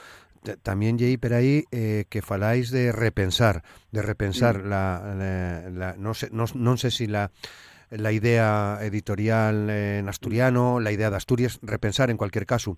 También, 0.62 0.98
Jay, 0.98 1.17
por 1.17 1.34
ahí 1.34 1.65
eh, 1.72 2.05
que 2.10 2.22
faláis 2.22 2.72
de 2.72 2.91
repensar, 2.91 3.63
de 3.91 4.01
repensar 4.01 4.63
la, 4.63 5.96
no, 5.98 6.13
sé, 6.13 6.29
no, 6.31 6.77
sé 6.77 6.91
si 6.91 7.07
la, 7.07 7.31
la 7.89 8.12
idea 8.12 8.79
editorial 8.81 9.69
en 9.69 10.07
asturiano, 10.07 10.79
la 10.79 10.91
idea 10.91 11.10
de 11.10 11.17
Asturias, 11.17 11.60
repensar 11.63 12.12
en 12.12 12.17
cualquier 12.17 12.46
caso. 12.46 12.77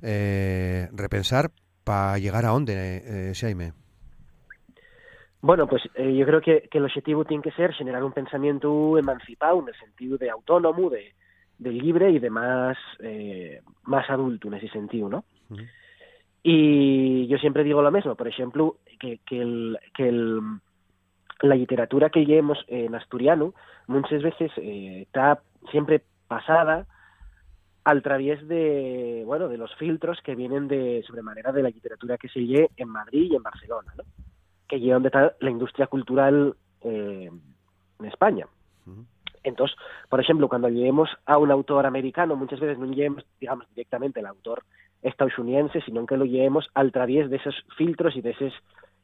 Eh, 0.00 0.88
repensar 0.92 1.50
para 1.84 2.18
llegar 2.18 2.44
a 2.44 2.50
dónde, 2.50 3.32
Jaime. 3.38 3.72
Bueno, 5.42 5.66
pues 5.66 5.82
eh, 5.94 6.14
yo 6.14 6.26
creo 6.26 6.40
que, 6.40 6.68
que 6.70 6.78
el 6.78 6.84
objetivo 6.84 7.24
tiene 7.24 7.42
que 7.42 7.52
ser 7.52 7.72
generar 7.72 8.04
un 8.04 8.12
pensamiento 8.12 8.98
emancipado 8.98 9.60
en 9.60 9.68
el 9.68 9.74
sentido 9.76 10.18
de 10.18 10.28
autónomo, 10.28 10.90
de, 10.90 11.14
de 11.58 11.70
libre 11.72 12.10
y 12.10 12.18
de 12.18 12.30
más, 12.30 12.76
eh, 13.00 13.62
más 13.84 14.08
adulto 14.10 14.48
en 14.48 14.54
ese 14.54 14.68
sentido, 14.68 15.08
¿no? 15.08 15.24
Y 16.42 17.26
yo 17.26 17.38
siempre 17.38 17.64
digo 17.64 17.82
lo 17.82 17.90
mismo, 17.90 18.14
por 18.14 18.28
ejemplo, 18.28 18.76
que, 18.98 19.18
que, 19.26 19.40
el, 19.40 19.78
que 19.94 20.08
el, 20.08 20.40
la 21.40 21.54
literatura 21.54 22.10
que 22.10 22.24
llevemos 22.24 22.58
en 22.68 22.94
asturiano 22.94 23.54
muchas 23.86 24.22
veces 24.22 24.50
eh, 24.56 25.02
está 25.02 25.40
siempre 25.70 26.02
pasada 26.28 26.86
al 27.84 28.02
través 28.02 28.46
de 28.46 29.22
bueno 29.24 29.48
de 29.48 29.56
los 29.56 29.74
filtros 29.76 30.20
que 30.22 30.34
vienen 30.34 30.68
de 30.68 31.02
sobremanera 31.06 31.52
de 31.52 31.62
la 31.62 31.70
literatura 31.70 32.18
que 32.18 32.28
se 32.28 32.40
lee 32.40 32.66
en 32.76 32.88
Madrid 32.88 33.30
y 33.30 33.36
en 33.36 33.42
Barcelona, 33.42 33.92
¿no? 33.96 34.04
que 34.68 34.78
lleva 34.78 34.94
donde 34.94 35.08
está 35.08 35.34
la 35.40 35.50
industria 35.50 35.86
cultural 35.86 36.54
eh, 36.82 37.30
en 37.98 38.06
España. 38.06 38.46
Entonces, 39.42 39.76
por 40.08 40.20
ejemplo, 40.20 40.48
cuando 40.48 40.68
lleguemos 40.68 41.08
a 41.26 41.38
un 41.38 41.50
autor 41.50 41.86
americano, 41.86 42.36
muchas 42.36 42.60
veces 42.60 42.78
no 42.78 42.86
llevemos, 42.86 43.24
digamos, 43.40 43.66
directamente 43.70 44.20
el 44.20 44.26
autor 44.26 44.62
estadounidense, 45.02 45.80
sino 45.80 46.06
que 46.06 46.16
lo 46.16 46.24
llevemos 46.24 46.68
al 46.74 46.92
través 46.92 47.30
de 47.30 47.36
esos 47.36 47.54
filtros 47.76 48.16
y 48.16 48.20
de 48.20 48.30
esas 48.30 48.52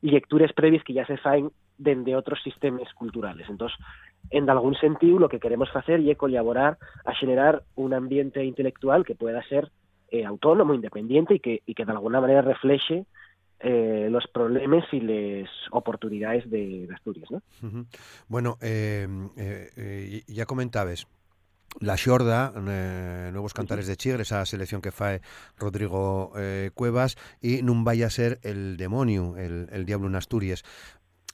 lecturas 0.02 0.52
previas 0.52 0.85
que 0.85 0.92
ya 0.92 1.06
se 1.06 1.16
faen 1.16 1.50
de 1.78 2.16
otros 2.16 2.40
sistemas 2.42 2.92
culturales. 2.95 3.49
Entonces, 3.49 3.78
en 4.30 4.49
algún 4.50 4.75
sentido, 4.75 5.18
lo 5.18 5.28
que 5.28 5.40
queremos 5.40 5.68
hacer 5.75 6.00
es 6.00 6.16
colaborar 6.16 6.78
a 7.04 7.14
generar 7.14 7.62
un 7.75 7.95
ambiente 7.95 8.45
intelectual 8.45 9.04
que 9.04 9.14
pueda 9.14 9.42
ser 9.49 9.71
eh, 10.11 10.25
autónomo, 10.25 10.75
independiente 10.75 11.35
y 11.35 11.40
que, 11.40 11.62
y 11.66 11.75
que 11.75 11.85
de 11.85 11.92
alguna 11.92 12.21
manera 12.21 12.42
refleje 12.42 13.06
eh, 13.61 14.09
los 14.11 14.26
problemas 14.28 14.85
y 14.92 15.00
las 15.00 15.49
oportunidades 15.71 16.49
de, 16.50 16.87
de 16.87 16.95
Asturias. 16.95 17.30
¿no? 17.30 17.42
Bueno, 18.28 18.59
eh, 18.61 19.06
eh, 19.37 20.23
ya 20.26 20.45
comentabas 20.47 21.06
la 21.80 21.97
Xorda, 21.97 22.52
eh, 22.56 23.30
Nuevos 23.33 23.52
Cantares 23.52 23.87
de 23.87 23.97
Chigre, 23.97 24.23
esa 24.23 24.45
selección 24.47 24.80
que 24.80 24.92
fae 24.92 25.21
Rodrigo 25.59 26.33
eh, 26.37 26.71
Cuevas, 26.75 27.16
y 27.42 27.62
nun 27.62 27.85
vaya 27.85 28.06
a 28.06 28.11
ser 28.11 28.38
el 28.42 28.76
demonio, 28.76 29.37
el, 29.37 29.68
el 29.71 29.85
diablo 29.85 30.09
en 30.09 30.16
Asturias. 30.16 30.64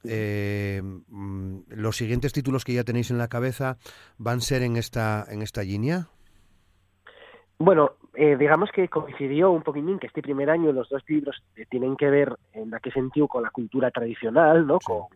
Eh, 0.05 0.83
mm, 0.83 1.59
los 1.69 1.97
siguientes 1.97 2.33
títulos 2.33 2.65
que 2.65 2.75
ya 2.75 2.85
tenéis 2.85 3.11
en 3.11 3.19
la 3.19 3.29
cabeza 3.29 3.79
van 4.19 4.39
a 4.39 4.41
ser 4.41 4.63
en 4.63 4.77
esta 4.77 5.25
en 5.29 5.43
esta 5.43 5.63
línea. 5.63 6.09
Bueno, 7.59 7.93
eh, 8.15 8.37
digamos 8.37 8.71
que 8.73 8.89
coincidió 8.89 9.53
un 9.53 9.63
poquitín 9.63 9.99
que 10.01 10.09
este 10.09 10.23
primer 10.23 10.51
año 10.51 10.73
los 10.73 10.89
dos 10.89 11.03
libros 11.07 11.43
tienen 11.71 11.97
que 11.97 12.11
ver 12.11 12.37
en 12.53 12.73
qué 12.83 12.91
sentido 12.91 13.29
con 13.29 13.45
la 13.45 13.51
cultura 13.51 13.91
tradicional, 13.93 14.67
¿no? 14.67 14.79
Sí. 14.81 14.87
Con, 14.87 15.07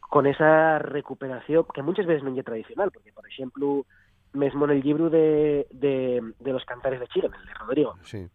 con 0.00 0.26
esa 0.26 0.78
recuperación 0.78 1.64
que 1.74 1.82
muchas 1.82 2.06
veces 2.06 2.22
no 2.22 2.36
es 2.36 2.44
tradicional, 2.44 2.90
porque 2.92 3.12
por 3.12 3.26
ejemplo 3.26 3.86
mesmo 4.34 4.64
en 4.66 4.72
el 4.72 4.80
libro 4.80 5.08
de, 5.10 5.66
de, 5.70 6.22
de 6.38 6.52
los 6.52 6.64
cantares 6.64 7.00
de 7.00 7.08
Chile, 7.08 7.30
el 7.32 7.46
de 7.46 7.54
Rodrigo, 7.54 7.94
sí. 8.02 8.28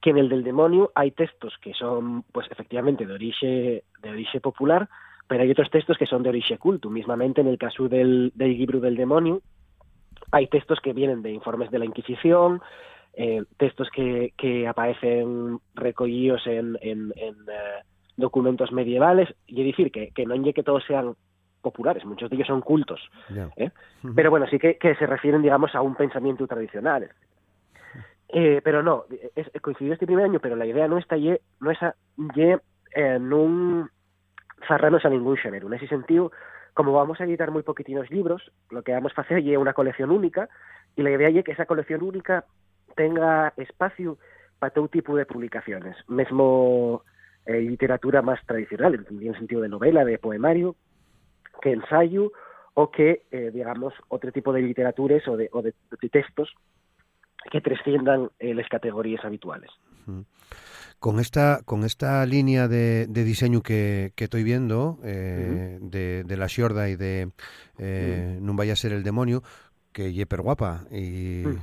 Que 0.00 0.10
en 0.10 0.18
el 0.18 0.28
del 0.28 0.44
demonio 0.44 0.92
hay 0.94 1.10
textos 1.10 1.54
que 1.60 1.74
son, 1.74 2.22
pues 2.32 2.46
efectivamente, 2.50 3.06
de 3.06 3.14
origen, 3.14 3.82
de 4.02 4.10
origen 4.10 4.40
popular, 4.40 4.88
pero 5.28 5.42
hay 5.42 5.50
otros 5.50 5.70
textos 5.70 5.98
que 5.98 6.06
son 6.06 6.22
de 6.22 6.30
origen 6.30 6.56
culto. 6.56 6.90
Mismamente 6.90 7.40
en 7.40 7.48
el 7.48 7.58
caso 7.58 7.88
del, 7.88 8.32
del 8.34 8.56
libro 8.56 8.80
del 8.80 8.96
demonio, 8.96 9.42
hay 10.32 10.46
textos 10.46 10.80
que 10.80 10.92
vienen 10.92 11.22
de 11.22 11.32
informes 11.32 11.70
de 11.70 11.78
la 11.78 11.84
Inquisición, 11.84 12.60
eh, 13.14 13.42
textos 13.56 13.88
que, 13.94 14.32
que 14.36 14.66
aparecen 14.66 15.58
recogidos 15.74 16.46
en, 16.46 16.78
en, 16.80 17.12
en 17.16 17.34
uh, 17.34 17.82
documentos 18.16 18.72
medievales, 18.72 19.28
y 19.46 19.60
es 19.60 19.66
decir, 19.66 19.90
que, 19.90 20.10
que 20.10 20.26
no 20.26 20.34
es 20.34 20.54
que 20.54 20.62
todos 20.62 20.84
sean 20.84 21.14
populares, 21.60 22.04
muchos 22.04 22.30
de 22.30 22.36
ellos 22.36 22.48
son 22.48 22.60
cultos. 22.60 23.00
Yeah. 23.28 23.50
¿eh? 23.56 23.70
Pero 24.14 24.30
bueno, 24.30 24.46
sí 24.48 24.58
que, 24.58 24.78
que, 24.78 24.94
se 24.94 25.06
refieren, 25.06 25.42
digamos, 25.42 25.74
a 25.74 25.82
un 25.82 25.94
pensamiento 25.94 26.46
tradicional. 26.46 27.10
Eh, 28.32 28.60
pero 28.62 28.82
no, 28.82 29.06
es, 29.34 29.50
coincidió 29.60 29.92
este 29.92 30.06
primer 30.06 30.24
año, 30.24 30.38
pero 30.40 30.56
la 30.56 30.66
idea 30.66 30.86
no 30.86 30.98
está 30.98 31.16
y 31.16 31.36
no 31.60 31.70
es 31.70 31.82
a, 31.82 31.94
y, 32.16 32.42
eh, 32.42 33.18
cerrarnos 34.68 35.04
a 35.04 35.08
ningún 35.08 35.36
género. 35.36 35.66
En 35.66 35.74
ese 35.74 35.88
sentido, 35.88 36.30
como 36.74 36.92
vamos 36.92 37.20
a 37.20 37.24
editar 37.24 37.50
muy 37.50 37.62
poquitinos 37.62 38.10
libros, 38.10 38.52
lo 38.70 38.82
que 38.82 38.92
vamos 38.92 39.12
a 39.16 39.22
hacer 39.22 39.38
es 39.38 39.58
una 39.58 39.74
colección 39.74 40.10
única, 40.10 40.48
y 40.96 41.02
la 41.02 41.10
idea 41.10 41.28
es 41.28 41.44
que 41.44 41.52
esa 41.52 41.66
colección 41.66 42.02
única 42.02 42.44
tenga 42.94 43.52
espacio 43.56 44.18
para 44.58 44.72
todo 44.72 44.88
tipo 44.88 45.16
de 45.16 45.26
publicaciones, 45.26 45.96
mesmo 46.08 47.02
eh, 47.46 47.60
literatura 47.60 48.22
más 48.22 48.44
tradicional, 48.46 49.06
en 49.10 49.26
el 49.26 49.36
sentido 49.36 49.62
de 49.62 49.68
novela, 49.68 50.04
de 50.04 50.18
poemario, 50.18 50.76
que 51.62 51.72
ensayo 51.72 52.32
o 52.74 52.90
que, 52.90 53.22
eh, 53.30 53.50
digamos, 53.52 53.94
otro 54.08 54.30
tipo 54.30 54.52
de 54.52 54.62
literaturas 54.62 55.26
o 55.26 55.36
de, 55.36 55.48
o 55.52 55.62
de 55.62 55.74
textos 56.10 56.54
que 57.50 57.60
trasciendan 57.60 58.30
eh, 58.38 58.54
las 58.54 58.68
categorías 58.68 59.24
habituales. 59.24 59.70
Con 60.98 61.18
esta, 61.18 61.60
con 61.64 61.84
esta 61.84 62.24
línea 62.26 62.68
de, 62.68 63.06
de 63.06 63.24
diseño 63.24 63.62
que, 63.62 64.12
que, 64.16 64.24
estoy 64.24 64.42
viendo, 64.42 64.98
eh, 65.02 65.78
uh 65.80 65.84
-huh. 65.84 65.90
de, 65.90 66.24
de, 66.24 66.36
la 66.36 66.46
Shorda 66.46 66.88
y 66.88 66.96
de 66.96 67.30
eh, 67.78 68.36
uh 68.36 68.38
-huh. 68.38 68.40
No 68.40 68.54
vaya 68.54 68.74
a 68.74 68.76
ser 68.76 68.92
el 68.92 69.02
demonio, 69.02 69.42
que 69.92 70.08
es 70.08 70.26
guapa 70.28 70.84
y, 70.90 71.46
uh 71.46 71.50
-huh. 71.50 71.60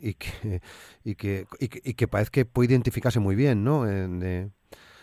y, 0.00 0.08
y, 0.10 0.14
que, 0.14 0.60
y, 1.04 1.14
que, 1.14 1.46
y, 1.60 1.68
que, 1.68 1.80
y 1.84 1.94
que 1.94 2.08
parece 2.08 2.30
que 2.30 2.44
puede 2.44 2.70
identificarse 2.72 3.20
muy 3.20 3.36
bien, 3.36 3.62
¿no? 3.62 3.84
De, 3.84 4.50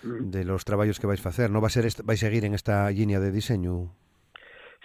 de 0.03 0.45
los 0.45 0.63
trabajos 0.65 0.99
que 0.99 1.07
vais 1.07 1.25
a 1.25 1.29
hacer, 1.29 1.49
¿no? 1.51 1.61
Va 1.61 1.67
a 1.67 1.69
ser, 1.69 1.85
vais 2.03 2.23
a 2.23 2.25
seguir 2.27 2.45
en 2.45 2.53
esta 2.53 2.89
línea 2.89 3.19
de 3.19 3.31
diseño. 3.31 3.91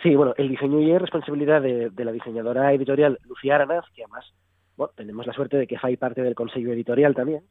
Sí, 0.02 0.14
bueno, 0.14 0.34
el 0.36 0.48
diseño 0.48 0.80
y 0.80 0.92
es 0.92 1.00
responsabilidad 1.00 1.62
de, 1.62 1.90
de, 1.90 2.04
la 2.04 2.12
diseñadora 2.12 2.72
editorial 2.72 3.18
Lucía 3.24 3.54
Aranaz, 3.54 3.84
que 3.94 4.02
además 4.02 4.24
bueno, 4.76 4.92
tenemos 4.96 5.26
la 5.26 5.32
suerte 5.32 5.56
de 5.56 5.66
que 5.66 5.78
fai 5.78 5.96
parte 5.96 6.22
del 6.22 6.34
consejo 6.34 6.72
editorial 6.72 7.14
también. 7.14 7.42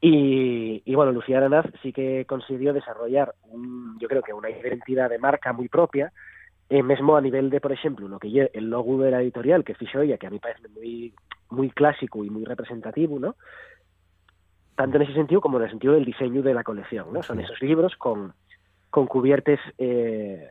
Y, 0.00 0.82
y, 0.84 0.94
bueno, 0.94 1.12
Lucía 1.12 1.38
Aranaz 1.38 1.66
sí 1.82 1.92
que 1.92 2.26
consiguió 2.26 2.74
desarrollar, 2.74 3.34
un, 3.44 3.98
yo 3.98 4.06
creo 4.06 4.22
que 4.22 4.34
una 4.34 4.50
identidad 4.50 5.08
de 5.08 5.18
marca 5.18 5.54
muy 5.54 5.68
propia, 5.68 6.12
eh, 6.68 6.82
mismo 6.82 7.16
a 7.16 7.20
nivel 7.20 7.50
de, 7.50 7.60
por 7.60 7.72
ejemplo, 7.72 8.08
lo 8.08 8.18
que 8.18 8.28
es 8.28 8.50
el 8.52 8.68
logo 8.68 8.98
de 8.98 9.10
la 9.10 9.22
editorial 9.22 9.64
que 9.64 9.74
fichó 9.74 10.00
ella, 10.00 10.18
que 10.18 10.26
a 10.26 10.30
mí 10.30 10.38
parece 10.38 10.68
muy, 10.68 11.14
muy 11.50 11.70
clásico 11.70 12.24
y 12.24 12.30
muy 12.30 12.44
representativo, 12.44 13.18
¿no? 13.18 13.36
Tanto 14.74 14.96
en 14.96 15.02
ese 15.04 15.14
sentido 15.14 15.40
como 15.40 15.58
en 15.58 15.64
el 15.64 15.70
sentido 15.70 15.94
del 15.94 16.04
diseño 16.04 16.42
de 16.42 16.54
la 16.54 16.64
colección, 16.64 17.12
¿no? 17.12 17.22
Son 17.22 17.40
esos 17.40 17.60
libros 17.62 17.96
con, 17.96 18.34
con 18.90 19.06
cubiertes 19.06 19.60
eh, 19.78 20.48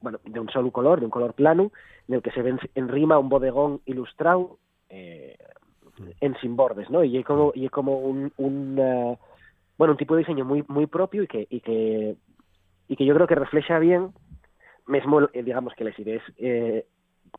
bueno, 0.00 0.18
de 0.24 0.38
un 0.38 0.50
solo 0.50 0.70
color, 0.70 1.00
de 1.00 1.06
un 1.06 1.10
color 1.10 1.34
plano, 1.34 1.72
en 2.08 2.16
el 2.16 2.22
que 2.22 2.30
se 2.32 2.42
ven 2.42 2.58
en 2.74 2.88
rima 2.88 3.18
un 3.18 3.28
bodegón 3.28 3.80
ilustrado 3.86 4.58
eh, 4.94 5.36
en 6.20 6.36
sin 6.40 6.56
bordes, 6.56 6.90
¿no? 6.90 7.04
Y 7.04 7.18
es 7.18 7.24
como, 7.24 7.52
y 7.54 7.66
es 7.66 7.70
como 7.70 7.98
un, 7.98 8.32
un 8.36 9.16
bueno, 9.76 9.92
un 9.92 9.98
tipo 9.98 10.14
de 10.14 10.20
diseño 10.20 10.44
muy 10.44 10.64
muy 10.68 10.86
propio 10.86 11.22
y 11.22 11.26
que 11.26 11.46
y 11.50 11.60
que 11.60 12.16
y 12.88 12.96
que 12.96 13.04
yo 13.04 13.14
creo 13.14 13.26
que 13.26 13.34
refleja 13.34 13.78
bien 13.78 14.12
mismo 14.86 15.22
eh, 15.32 15.42
digamos 15.42 15.74
que 15.74 15.84
las 15.84 15.98
ideas 15.98 16.22
eh, 16.38 16.86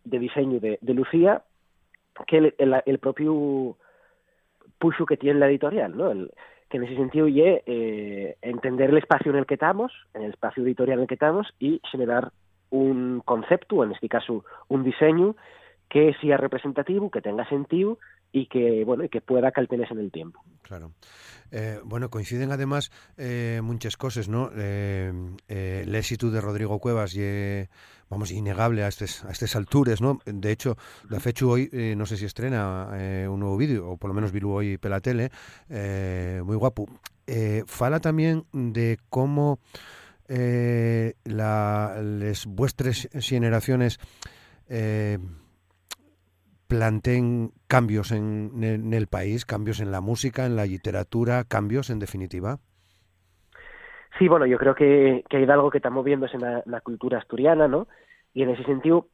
de 0.04 0.20
diseño 0.20 0.60
de, 0.60 0.80
Lucía 0.94 1.44
que 2.28 2.54
el, 2.58 3.00
propio 3.00 3.78
push 4.80 4.96
que 5.08 5.18
tiene 5.18 5.40
la 5.40 5.48
editorial, 5.50 5.96
¿no? 5.96 6.12
El, 6.12 6.32
que 6.70 6.78
en 6.78 6.84
ese 6.84 6.96
sentido 6.96 7.28
y 7.28 7.42
eh, 7.42 8.38
entender 8.42 8.90
el 8.90 8.98
espacio 8.98 9.32
en 9.32 9.38
el 9.38 9.46
que 9.46 9.56
estamos, 9.56 9.92
en 10.14 10.24
el 10.24 10.32
espacio 10.32 10.64
editorial 10.64 11.00
en 11.00 11.02
el 11.04 11.08
que 11.08 11.16
estamos 11.16 11.48
y 11.60 11.82
generar 11.92 12.32
un 12.72 13.22
concepto, 13.24 13.84
en 13.84 13.92
este 13.92 14.10
caso 14.10 14.44
un 14.70 14.84
diseño 14.84 15.36
que 15.90 16.14
sea 16.22 16.38
representativo, 16.38 17.10
que 17.10 17.22
tenga 17.22 17.48
sentido 17.48 18.00
y 18.32 18.48
que 18.48 18.84
bueno 18.84 19.06
y 19.06 19.10
que 19.10 19.22
pueda 19.22 19.52
caltenes 19.52 19.90
en 19.92 20.00
el 20.00 20.12
tiempo. 20.12 20.42
Claro. 20.62 20.92
Eh, 21.52 21.80
bueno, 21.86 22.10
coinciden 22.10 22.52
además 22.52 22.92
eh, 23.18 23.62
muchas 23.64 23.96
cosas, 23.96 24.28
¿no? 24.28 24.50
Eh, 24.56 25.14
eh 25.48 25.84
el 25.86 25.96
éxito 25.96 26.32
de 26.32 26.42
Rodrigo 26.42 26.80
Cuevas 26.80 27.16
y 27.16 27.68
vamos 28.10 28.32
innegable 28.32 28.84
a 28.84 28.88
estas 28.88 29.24
a 29.24 29.32
estas 29.32 29.56
alturas, 29.56 30.02
¿no? 30.02 30.20
De 30.26 30.52
hecho, 30.52 30.76
la 31.10 31.20
fecha 31.20 31.46
hoy 31.46 31.70
no 31.96 32.06
sé 32.06 32.18
si 32.18 32.26
estrena 32.26 32.90
un 33.30 33.40
nuevo 33.40 33.56
vídeo 33.56 33.90
o 33.90 33.98
por 33.98 34.10
lo 34.10 34.14
menos 34.14 34.32
vi 34.32 34.42
hoy 34.44 34.78
pela 34.78 35.00
tele, 35.00 35.30
muy 36.44 36.58
guapo. 36.58 36.88
fala 37.68 38.00
también 38.00 38.46
de 38.52 38.98
cómo 39.10 39.60
la, 40.28 41.96
las 42.02 42.46
vuestras 42.48 43.08
generaciones 43.14 44.00
planteen 46.68 47.52
cambios 47.68 48.12
en, 48.12 48.52
en, 48.64 48.94
el 48.94 49.08
país, 49.08 49.46
cambios 49.46 49.80
en 49.80 49.92
la 49.92 50.02
música, 50.02 50.46
en 50.46 50.56
la 50.56 50.66
literatura, 50.66 51.44
cambios 51.44 51.90
en 51.90 52.00
definitiva? 52.00 52.60
Sí, 54.18 54.28
bueno, 54.28 54.46
yo 54.46 54.58
creo 54.58 54.76
que, 54.76 55.24
que 55.30 55.38
hay 55.38 55.44
algo 55.44 55.70
que 55.70 55.78
está 55.78 55.90
moviéndose 55.90 56.36
en 56.36 56.42
la, 56.42 56.64
la, 56.66 56.82
cultura 56.82 57.20
asturiana, 57.20 57.68
¿no? 57.68 57.88
Y 58.34 58.44
en 58.44 58.50
ese 58.50 58.64
sentido, 58.64 59.08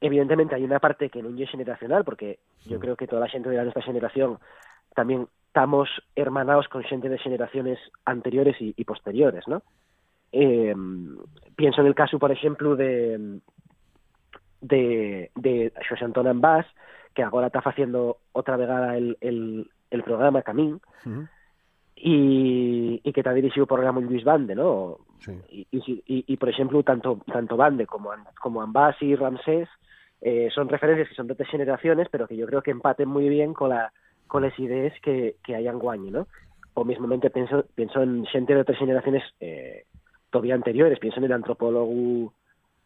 evidentemente 0.00 0.54
hay 0.54 0.64
una 0.64 0.78
parte 0.78 1.08
que 1.08 1.22
no 1.22 1.36
es 1.42 1.50
generacional, 1.50 2.04
porque 2.04 2.38
yo 2.66 2.78
creo 2.78 2.96
que 2.96 3.06
toda 3.06 3.22
la 3.22 3.28
gente 3.28 3.48
de 3.48 3.62
nuestra 3.62 3.82
generación 3.82 4.38
también 4.94 5.28
estamos 5.46 5.88
hermanados 6.14 6.68
con 6.68 6.82
xente 6.84 7.08
de 7.08 7.18
xeraciones 7.18 7.78
anteriores 8.04 8.56
y, 8.60 8.74
y 8.76 8.84
posteriores, 8.84 9.48
¿no? 9.48 9.62
Eh, 10.32 10.74
pienso 11.56 11.80
en 11.80 11.86
el 11.88 11.94
caso, 11.94 12.18
por 12.18 12.30
exemplo, 12.30 12.76
de 12.76 13.40
de, 14.60 15.30
de 15.36 15.72
Xosé 15.88 16.04
Antón 16.04 16.26
Ambás, 16.26 16.66
que 17.14 17.22
agora 17.22 17.48
está 17.48 17.60
facendo 17.60 18.18
outra 18.32 18.56
vegada 18.56 18.96
el, 18.96 19.16
el, 19.20 19.70
el 19.90 20.02
programa 20.02 20.42
Camín, 20.42 20.80
uh 21.04 21.08
-huh. 21.08 21.28
e, 21.96 23.00
e 23.04 23.12
que 23.12 23.20
está 23.20 23.32
dirixido 23.34 23.66
por 23.66 23.80
Ramón 23.80 24.06
Luis 24.06 24.24
Bande, 24.24 24.54
¿no? 24.54 24.98
Sí. 25.20 25.32
E, 25.52 25.66
e, 25.72 26.24
e, 26.28 26.36
por 26.36 26.48
exemplo, 26.48 26.82
tanto, 26.82 27.20
tanto 27.26 27.56
Bande 27.56 27.84
como, 27.86 28.10
como 28.40 28.62
Ambás 28.62 28.96
y 29.02 29.14
Ramsés 29.16 29.68
eh, 30.20 30.48
son 30.54 30.68
referencias 30.68 31.08
que 31.08 31.14
son 31.14 31.26
de 31.26 31.34
tres 31.34 31.48
generaciones, 31.48 32.08
pero 32.10 32.26
que 32.26 32.36
yo 32.36 32.46
creo 32.46 32.62
que 32.62 32.70
empaten 32.70 33.08
muy 33.08 33.28
bien 33.28 33.52
con, 33.52 33.70
la, 33.70 33.92
con 34.26 34.42
las 34.42 34.56
ideas 34.58 34.92
que, 35.02 35.36
que 35.44 35.56
hay 35.56 35.66
en 35.66 35.78
Guañi, 35.78 36.10
¿no? 36.10 36.26
O 36.74 36.84
mismamente 36.84 37.30
pienso, 37.30 37.64
pienso 37.74 38.02
en 38.02 38.24
gente 38.26 38.54
de 38.54 38.60
otras 38.60 38.78
generaciones 38.78 39.24
eh, 39.40 39.84
todavía 40.30 40.54
anteriores, 40.54 40.98
pienso 40.98 41.18
en 41.18 41.24
el 41.24 41.32
antropólogo 41.32 42.32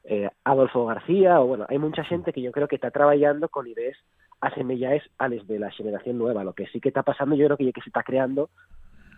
eh, 0.05 0.29
Adolfo 0.45 0.87
García, 0.87 1.41
o 1.41 1.47
bueno, 1.47 1.67
hay 1.69 1.79
mucha 1.79 2.05
gente 2.05 2.33
que 2.33 2.43
yo 2.43 2.53
creo 2.53 2.69
que 2.69 2.77
está 2.77 2.91
trabajando 2.91 3.49
con 3.49 3.67
ideas 3.67 3.97
asemelladas 4.41 5.03
a 5.19 5.29
las 5.29 5.47
de 5.47 5.59
la 5.59 5.71
generación 5.71 6.19
nueva. 6.19 6.45
Lo 6.45 6.53
que 6.53 6.67
sí 6.67 6.81
que 6.81 6.89
está 6.89 7.03
pasando, 7.03 7.35
yo 7.35 7.47
creo 7.47 7.57
que, 7.57 7.73
que 7.73 7.81
se 7.81 7.89
está 7.89 8.03
creando 8.03 8.51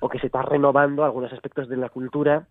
o 0.01 0.09
que 0.09 0.19
se 0.19 0.27
está 0.27 0.43
renovando 0.43 1.05
algunos 1.05 1.33
aspectos 1.33 1.69
de 1.69 1.77
la 1.77 1.89
cultura 1.89 2.47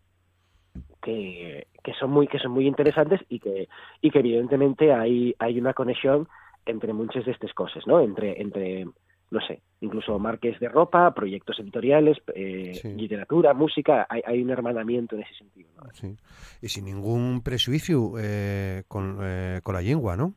que, 1.01 1.67
que 1.83 1.93
son 1.93 2.11
muy 2.11 2.27
que 2.27 2.39
son 2.39 2.51
muy 2.51 2.67
interesantes 2.67 3.21
y 3.29 3.39
que 3.39 3.69
y 4.01 4.11
que 4.11 4.19
evidentemente 4.19 4.91
hay 4.93 5.35
hay 5.39 5.59
una 5.59 5.73
conexión 5.73 6.27
entre 6.65 6.93
muchas 6.93 7.25
de 7.25 7.31
estas 7.31 7.53
cosas, 7.53 7.85
¿no? 7.87 8.01
Entre 8.01 8.41
entre 8.41 8.87
no 9.31 9.41
sé, 9.41 9.61
incluso 9.81 10.17
marques 10.19 10.59
de 10.59 10.69
ropa, 10.69 11.13
proyectos 11.13 11.59
editoriales, 11.59 12.17
eh, 12.33 12.73
sí. 12.73 12.93
literatura, 12.95 13.53
música, 13.53 14.05
hay, 14.09 14.21
hay, 14.25 14.41
un 14.41 14.49
hermanamiento 14.49 15.15
en 15.15 15.23
ese 15.23 15.33
sentido. 15.35 15.69
¿no? 15.75 15.89
Sí. 15.93 16.15
Y 16.61 16.69
sin 16.69 16.85
ningún 16.85 17.41
prejuicio 17.41 18.13
eh, 18.19 18.83
con, 18.87 19.19
eh, 19.21 19.61
con 19.63 19.75
la 19.75 19.81
lengua, 19.81 20.15
¿no? 20.15 20.35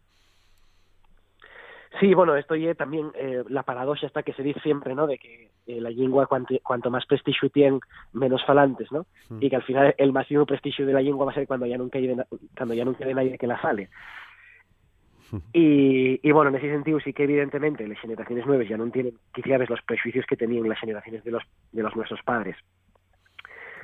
Sí, 2.01 2.15
bueno, 2.15 2.37
esto 2.37 2.55
ya 2.55 2.75
también 2.75 3.11
eh, 3.15 3.43
la 3.49 3.63
paradoja 3.63 4.07
está 4.07 4.23
que 4.23 4.33
se 4.35 4.43
dice 4.43 4.61
siempre, 4.61 4.95
¿no? 4.95 5.07
De 5.07 5.19
que 5.19 5.51
eh, 5.67 5.81
la 5.81 5.91
lengua 5.91 6.27
cuanto, 6.27 6.55
cuanto 6.63 6.91
más 6.91 7.07
prestigio 7.07 7.51
tiene, 7.51 7.81
menos 8.13 8.45
falantes, 8.47 8.93
¿no? 8.93 9.07
Y 9.41 9.51
que 9.51 9.57
al 9.57 9.63
final 9.65 9.95
el 9.99 10.13
máximo 10.13 10.47
prestigio 10.47 10.87
de 10.87 10.93
la 10.93 11.01
lengua 11.01 11.27
va 11.27 11.33
a 11.33 11.35
ser 11.35 11.47
cuando 11.47 11.67
ya 11.67 11.77
nunca 11.77 11.99
quede, 11.99 12.17
cuando 12.57 12.75
ya 12.75 12.85
nunca 12.85 12.99
quede 12.99 13.15
nadie 13.15 13.39
que 13.39 13.47
la 13.47 13.59
fale. 13.59 13.89
Y, 15.53 16.31
bueno, 16.33 16.51
en 16.51 16.57
ese 16.57 16.71
sentido 16.71 17.01
sí 17.01 17.13
que 17.13 17.25
evidentemente 17.25 17.87
las 17.87 18.01
generaciones 18.01 18.47
nuevas 18.47 18.69
ya 18.69 18.77
no 18.77 18.91
tienen 18.91 19.15
quizás 19.33 19.69
los 19.69 19.83
prejuicios 19.83 20.25
que 20.27 20.37
tenían 20.37 20.69
las 20.69 20.81
generaciones 20.81 21.25
de 21.25 21.31
los 21.31 21.43
de 21.73 21.83
los 21.83 21.95
nuestros 21.97 22.23
padres 22.23 22.57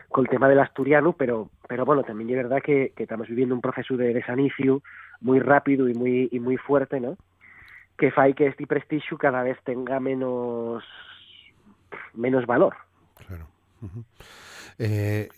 con 0.09 0.25
el 0.25 0.31
tema 0.31 0.49
del 0.49 0.61
asturiano, 0.61 1.13
pero 1.13 1.51
pero 1.69 1.85
bueno, 1.85 2.05
también 2.05 2.31
es 2.31 2.37
verdad 2.37 2.63
que, 2.63 2.93
estamos 2.97 3.27
viviendo 3.29 3.55
un 3.55 3.61
proceso 3.61 3.97
de 3.97 4.15
desanicio 4.15 4.81
muy 5.21 5.41
rápido 5.41 5.89
y 5.89 5.95
muy 5.95 6.29
y 6.31 6.39
muy 6.39 6.57
fuerte, 6.57 7.01
¿no? 7.01 7.17
Que 7.99 8.11
fai 8.11 8.33
que 8.33 8.47
este 8.47 8.67
prestigio 8.67 9.19
cada 9.19 9.43
vez 9.43 9.59
tenga 9.65 9.99
menos 10.01 10.85
menos 12.15 12.47
valor. 12.47 12.75
Claro. 13.27 13.47
Eh, 14.79 15.29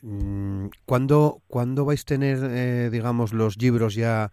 ¿cuándo, 0.85 1.41
¿Cuándo 1.49 1.85
vais 1.85 2.03
a 2.03 2.07
tener, 2.07 2.39
eh, 2.43 2.91
digamos, 2.91 3.33
los 3.33 3.57
libros 3.57 3.95
ya 3.95 4.31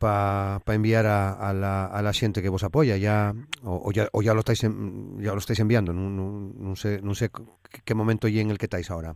para 0.00 0.64
pa 0.64 0.72
enviar 0.72 1.04
a, 1.04 1.36
a, 1.36 1.52
la, 1.52 1.84
a 1.84 2.00
la 2.00 2.16
xente 2.16 2.40
que 2.40 2.48
vos 2.48 2.64
apoya 2.64 2.96
ya 2.96 3.36
o, 3.62 3.76
o 3.84 3.92
ya 3.92 4.08
o 4.16 4.24
ya 4.24 4.32
lo 4.32 4.40
estáis 4.40 4.64
en, 4.64 5.20
ya 5.20 5.36
lo 5.36 5.38
estáis 5.44 5.60
enviando 5.60 5.92
non, 5.92 6.16
non, 6.16 6.56
non 6.56 6.74
sé 6.74 7.04
non 7.04 7.12
sé 7.12 7.28
que 7.28 7.92
momento 7.92 8.24
y 8.24 8.40
en 8.40 8.48
el 8.48 8.56
que 8.56 8.64
estáis 8.64 8.88
ahora 8.88 9.12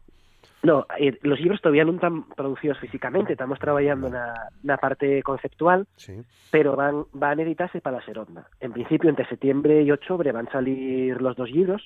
No, 0.65 0.87
eh, 0.99 1.19
los 1.21 1.39
libros 1.41 1.61
todavía 1.61 1.85
no 1.85 1.93
están 1.93 2.25
producidos 2.25 2.79
físicamente, 2.79 3.35
estamos 3.35 3.59
trabajando 3.59 4.07
en 4.07 4.15
la 4.63 4.79
parte 4.79 5.23
conceptual, 5.23 5.87
sí. 5.97 6.23
pero 6.51 6.75
van, 6.75 7.05
van 7.13 7.39
a 7.39 7.43
editarse 7.43 7.83
para 7.83 7.99
la 7.99 8.05
Seronda. 8.07 8.49
En 8.61 8.73
principio, 8.73 9.11
entre 9.11 9.29
septiembre 9.29 9.83
y 9.83 9.91
octubre 9.91 10.33
van 10.33 10.49
a 10.49 10.53
salir 10.53 11.21
los 11.21 11.37
dos 11.37 11.51
libros. 11.51 11.85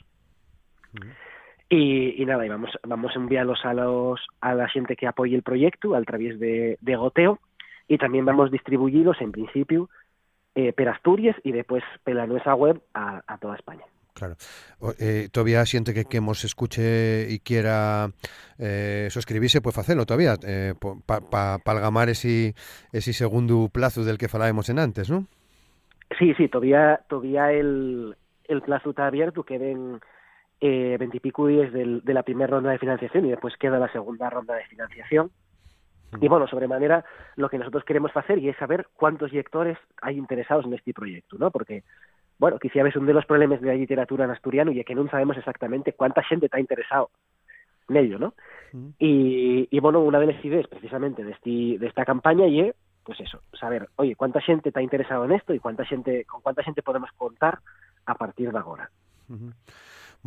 Mm. 0.92 1.10
Y, 1.70 2.22
y, 2.22 2.24
nada, 2.24 2.46
y 2.46 2.48
vamos, 2.48 2.70
vamos 2.86 3.10
a 3.16 3.18
enviarlos 3.18 3.64
a 3.64 3.74
los 3.74 4.24
a 4.40 4.54
la 4.54 4.68
gente 4.68 4.94
que 4.94 5.08
apoye 5.08 5.34
el 5.34 5.42
proyecto 5.42 5.96
a 5.96 6.02
través 6.02 6.38
de, 6.38 6.78
de 6.80 6.96
Goteo 6.96 7.40
y 7.88 7.98
también 7.98 8.24
vamos 8.24 8.48
a 8.48 8.52
distribuirlos 8.52 9.20
en 9.20 9.32
principio 9.32 9.88
eh, 10.54 10.72
per 10.72 10.88
Asturias 10.88 11.36
y 11.42 11.52
después 11.52 11.82
per 12.04 12.16
la 12.16 12.26
nuestra 12.26 12.54
web 12.54 12.80
a, 12.94 13.22
a 13.26 13.38
toda 13.38 13.56
España. 13.56 13.84
Claro. 14.18 14.34
Eh, 14.98 15.28
todavía 15.30 15.64
siente 15.64 15.94
que 15.94 16.04
que 16.04 16.20
nos 16.20 16.44
escuche 16.44 17.30
y 17.30 17.38
quiera 17.38 18.10
eh, 18.58 19.06
suscribirse, 19.10 19.60
puede 19.60 19.80
hacerlo 19.80 20.06
todavía, 20.06 20.34
eh, 20.44 20.74
para 21.06 21.20
pa, 21.20 21.58
palgamar 21.58 22.08
ese, 22.08 22.54
ese 22.92 23.12
segundo 23.12 23.68
plazo 23.72 24.04
del 24.04 24.18
que 24.18 24.28
falábamos 24.28 24.68
en 24.70 24.80
antes, 24.80 25.08
¿no? 25.08 25.26
Sí, 26.18 26.34
sí, 26.34 26.48
todavía, 26.48 27.00
todavía 27.08 27.52
el, 27.52 28.16
el 28.48 28.62
plazo 28.62 28.90
está 28.90 29.06
abierto, 29.06 29.44
queden 29.44 30.00
eh, 30.60 30.96
20 30.98 31.16
y 31.16 31.20
pico 31.20 31.46
días 31.46 31.72
del, 31.72 32.02
de 32.02 32.14
la 32.14 32.24
primera 32.24 32.50
ronda 32.50 32.70
de 32.70 32.78
financiación 32.78 33.26
y 33.26 33.30
después 33.30 33.54
queda 33.56 33.78
la 33.78 33.92
segunda 33.92 34.28
ronda 34.30 34.54
de 34.54 34.64
financiación. 34.66 35.30
Y 36.20 36.28
bueno, 36.28 36.46
sobremanera, 36.46 37.04
lo 37.36 37.48
que 37.48 37.58
nosotros 37.58 37.84
queremos 37.84 38.16
hacer 38.16 38.38
y 38.38 38.48
es 38.48 38.56
saber 38.56 38.86
cuántos 38.94 39.32
lectores 39.32 39.76
hay 40.00 40.16
interesados 40.16 40.64
en 40.64 40.74
este 40.74 40.94
proyecto, 40.94 41.36
¿no? 41.38 41.50
Porque, 41.50 41.84
bueno, 42.38 42.58
quizá 42.58 42.80
es 42.86 42.96
un 42.96 43.06
de 43.06 43.12
los 43.12 43.26
problemas 43.26 43.60
de 43.60 43.68
la 43.68 43.74
literatura 43.74 44.24
en 44.24 44.30
asturiano 44.30 44.72
y 44.72 44.80
es 44.80 44.86
que 44.86 44.94
no 44.94 45.08
sabemos 45.08 45.36
exactamente 45.36 45.92
cuánta 45.92 46.22
gente 46.22 46.46
está 46.46 46.58
interesado 46.58 47.10
en 47.88 47.96
ello, 47.96 48.18
¿no? 48.18 48.34
Mm. 48.72 48.88
Y, 48.98 49.68
y, 49.70 49.80
bueno, 49.80 50.00
una 50.00 50.18
de 50.18 50.26
las 50.26 50.44
ideas 50.44 50.66
precisamente 50.66 51.24
de, 51.24 51.32
este, 51.32 51.78
de 51.78 51.86
esta 51.86 52.04
campaña 52.04 52.46
y 52.46 52.60
es, 52.60 52.74
pues 53.04 53.20
eso, 53.20 53.40
saber, 53.58 53.88
oye, 53.96 54.16
cuánta 54.16 54.40
gente 54.40 54.68
está 54.68 54.82
interesado 54.82 55.24
en 55.24 55.32
esto 55.32 55.54
y 55.54 55.58
cuánta 55.58 55.84
gente, 55.84 56.24
con 56.24 56.42
cuánta 56.42 56.62
gente 56.62 56.82
podemos 56.82 57.10
contar 57.12 57.58
a 58.06 58.14
partir 58.14 58.52
de 58.52 58.58
ahora. 58.58 58.90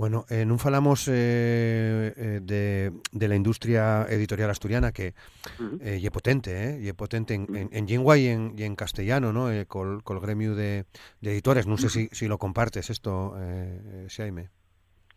Bueno, 0.02 0.26
eh, 0.34 0.50
non 0.50 0.58
falamos 0.58 1.06
eh, 1.14 2.10
eh, 2.18 2.42
de, 2.42 2.90
de 2.90 3.28
la 3.30 3.38
industria 3.38 4.10
editorial 4.10 4.50
asturiana 4.50 4.90
que 4.90 5.14
uh 5.62 5.78
-huh. 5.78 6.02
eh, 6.02 6.02
é 6.02 6.10
potente, 6.10 6.50
eh, 6.50 6.90
é 6.90 6.94
potente 6.98 7.38
en, 7.38 7.46
en, 7.54 7.70
en 7.70 7.84
lingua 7.86 8.18
e 8.18 8.34
en, 8.34 8.58
en 8.58 8.74
castellano, 8.74 9.30
¿no? 9.30 9.54
Eh, 9.54 9.70
col, 9.70 10.02
col 10.02 10.18
gremio 10.18 10.58
de, 10.58 10.90
de 11.22 11.30
editores. 11.30 11.70
Non 11.70 11.78
sé 11.78 11.86
uh 11.86 11.94
-huh. 11.94 12.10
si, 12.10 12.18
si 12.18 12.26
lo 12.26 12.42
compartes 12.42 12.90
esto, 12.90 13.38
eh, 13.38 14.10
Xaime. 14.10 14.50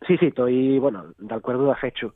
Sí, 0.05 0.21
sí, 0.21 0.29
estoy, 0.29 0.77
bueno, 0.77 1.17
de 1.17 1.33
acuerdo 1.33 1.73
a 1.73 1.81
fecho. 1.81 2.13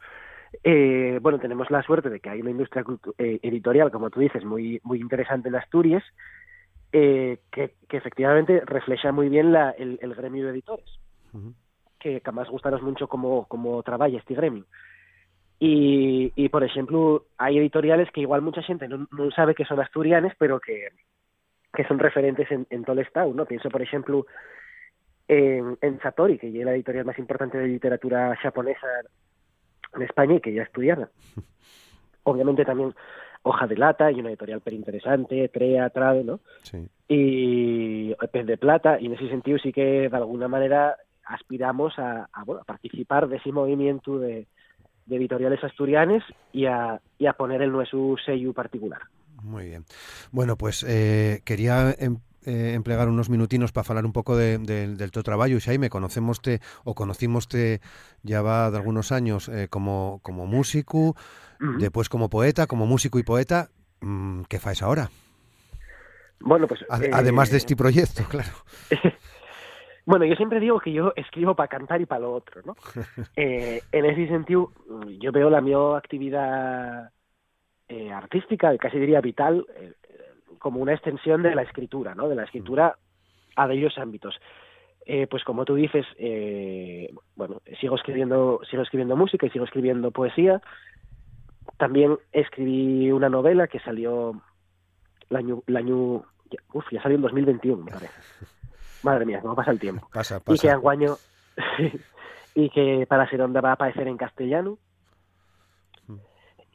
Eh, 0.61 1.17
bueno, 1.25 1.41
tenemos 1.41 1.73
la 1.73 1.81
suerte 1.81 2.13
de 2.13 2.21
que 2.21 2.29
hay 2.29 2.45
una 2.45 2.53
industria 2.53 2.85
eh, 3.17 3.41
editorial, 3.41 3.89
como 3.89 4.13
tú 4.13 4.21
dices, 4.21 4.45
muy, 4.45 4.77
muy 4.85 5.01
interesante 5.01 5.49
en 5.49 5.57
Asturias, 5.57 6.05
eh, 6.93 7.41
que, 7.49 7.81
que 7.89 7.97
efectivamente 7.97 8.61
refleja 8.61 9.09
muy 9.09 9.25
bien 9.25 9.49
la, 9.57 9.73
el, 9.73 9.97
el 10.05 10.13
gremio 10.13 10.45
de 10.45 10.51
editores. 10.53 11.01
Que, 11.99 12.21
que 12.21 12.31
gustaros 12.49 12.81
mucho 12.81 13.07
como, 13.07 13.45
como 13.45 13.83
trabaja 13.83 14.17
este 14.17 14.33
gremio. 14.33 14.65
Y, 15.59 16.31
y, 16.35 16.47
por 16.49 16.63
ejemplo, 16.63 17.25
hay 17.37 17.57
editoriales 17.57 18.09
que 18.11 18.21
igual 18.21 18.41
mucha 18.41 18.61
gente 18.61 18.87
no, 18.87 19.07
no 19.11 19.31
sabe 19.31 19.53
que 19.53 19.65
son 19.65 19.81
asturianes, 19.81 20.33
pero 20.39 20.59
que, 20.59 20.87
que 21.73 21.83
son 21.83 21.99
referentes 21.99 22.49
en, 22.49 22.65
en 22.69 22.83
todo 22.83 22.93
el 22.93 23.05
estado, 23.05 23.33
¿no? 23.33 23.45
Pienso, 23.45 23.69
por 23.69 23.81
ejemplo, 23.81 24.25
en, 25.27 25.77
en 25.81 25.99
Satori, 25.99 26.37
que 26.37 26.47
es 26.47 26.65
la 26.65 26.73
editorial 26.73 27.05
más 27.05 27.19
importante 27.19 27.57
de 27.57 27.67
literatura 27.67 28.35
japonesa 28.37 28.87
en 29.95 30.01
España 30.01 30.35
y 30.35 30.39
que 30.39 30.53
ya 30.53 30.63
estudiada. 30.63 31.09
Obviamente 32.23 32.63
también 32.63 32.93
Hoja 33.43 33.67
de 33.67 33.77
Lata 33.77 34.11
y 34.11 34.19
una 34.19 34.29
editorial 34.29 34.61
per 34.61 34.73
interesante, 34.73 35.47
Trea, 35.49 35.89
Trade, 35.89 36.23
¿no? 36.23 36.39
Sí. 36.63 36.87
Y 37.07 38.13
Pez 38.31 38.45
de 38.45 38.57
Plata, 38.57 38.99
y 38.99 39.05
en 39.05 39.13
ese 39.13 39.29
sentido 39.29 39.57
sí 39.57 39.71
que 39.71 40.09
de 40.09 40.17
alguna 40.17 40.47
manera 40.47 40.95
aspiramos 41.29 41.97
a, 41.97 42.27
a, 42.33 42.43
bueno, 42.43 42.61
a 42.61 42.65
participar 42.65 43.27
de 43.27 43.37
ese 43.37 43.51
movimiento 43.51 44.19
de, 44.19 44.47
de 45.05 45.15
editoriales 45.15 45.63
asturianes 45.63 46.23
y 46.51 46.65
a, 46.65 46.99
y 47.17 47.27
a 47.27 47.33
poner 47.33 47.61
el 47.61 47.71
nuestro 47.71 48.15
sello 48.25 48.53
particular. 48.53 49.01
Muy 49.43 49.65
bien. 49.65 49.85
Bueno, 50.31 50.57
pues 50.57 50.83
eh, 50.87 51.41
quería 51.45 51.95
em, 51.97 52.17
eh, 52.45 52.73
emplear 52.73 53.07
unos 53.07 53.29
minutinos 53.29 53.71
para 53.71 53.87
hablar 53.87 54.05
un 54.05 54.11
pouco 54.11 54.35
de, 54.35 54.57
de, 54.57 54.95
del 54.95 55.11
teu 55.11 55.23
traballo, 55.23 55.61
Xaime, 55.61 55.89
conocémoste 55.89 56.59
o 56.83 56.93
conocímoste 56.93 57.79
ya 58.23 58.41
va 58.41 58.71
de 58.71 58.77
algunos 58.77 59.11
años 59.11 59.47
eh, 59.47 59.67
como, 59.69 60.19
como 60.23 60.45
músico, 60.45 60.97
uh 60.99 61.15
-huh. 61.59 61.77
después 61.77 62.09
como 62.09 62.29
poeta, 62.29 62.67
como 62.67 62.85
músico 62.85 63.19
y 63.19 63.23
poeta, 63.23 63.69
mmm, 64.01 64.43
¿qué 64.49 64.59
faes 64.59 64.81
ahora? 64.81 65.09
Bueno, 66.41 66.67
pues... 66.67 66.83
Ad, 66.89 67.03
eh, 67.03 67.09
además 67.13 67.51
de 67.51 67.57
este 67.57 67.75
proyecto, 67.75 68.23
claro. 68.29 68.51
Bueno, 70.05 70.25
yo 70.25 70.35
siempre 70.35 70.59
digo 70.59 70.79
que 70.79 70.91
yo 70.91 71.13
escribo 71.15 71.55
para 71.55 71.67
cantar 71.67 72.01
y 72.01 72.05
para 72.05 72.21
lo 72.21 72.33
otro, 72.33 72.61
¿no? 72.65 72.75
eh, 73.35 73.81
en 73.91 74.05
ese 74.05 74.27
sentido, 74.27 74.71
yo 75.19 75.31
veo 75.31 75.49
la 75.49 75.61
mi 75.61 75.73
actividad 75.73 77.11
eh, 77.87 78.11
artística, 78.11 78.75
casi 78.77 78.99
diría 78.99 79.21
vital, 79.21 79.65
eh, 79.75 79.93
como 80.59 80.79
una 80.79 80.93
extensión 80.93 81.41
de 81.43 81.55
la 81.55 81.63
escritura, 81.63 82.15
¿no? 82.15 82.27
De 82.27 82.35
la 82.35 82.43
escritura 82.43 82.97
a 83.55 83.71
ellos 83.71 83.97
ámbitos. 83.97 84.39
eh, 85.05 85.25
pues 85.27 85.43
como 85.43 85.65
tú 85.65 85.75
dices, 85.75 86.05
eh, 86.17 87.11
bueno, 87.35 87.61
sigo 87.79 87.95
escribiendo, 87.95 88.59
sigo 88.69 88.83
escribiendo 88.83 89.15
música 89.15 89.47
y 89.47 89.49
sigo 89.49 89.65
escribiendo 89.65 90.11
poesía. 90.11 90.61
También 91.77 92.17
escribí 92.31 93.11
una 93.11 93.29
novela 93.29 93.67
que 93.67 93.79
salió 93.79 94.39
el 95.29 95.37
año, 95.37 95.63
el 95.65 95.77
año 95.77 96.25
uf, 96.73 96.85
ya 96.91 97.01
salió 97.01 97.15
en 97.15 97.21
2021, 97.23 97.83
me 97.83 97.91
parece. 97.91 98.13
Madre 99.03 99.25
mía, 99.25 99.39
cómo 99.41 99.55
pasa 99.55 99.71
el 99.71 99.79
tiempo. 99.79 100.07
Pasa, 100.13 100.39
pasa. 100.39 100.55
Y 100.55 100.59
que 100.59 100.69
año 100.69 101.17
y 102.55 102.69
que 102.69 103.05
para 103.07 103.29
ser 103.29 103.41
onda 103.41 103.61
va 103.61 103.69
a 103.69 103.73
aparecer 103.73 104.07
en 104.07 104.17
castellano. 104.17 104.77
Mm. 106.07 106.15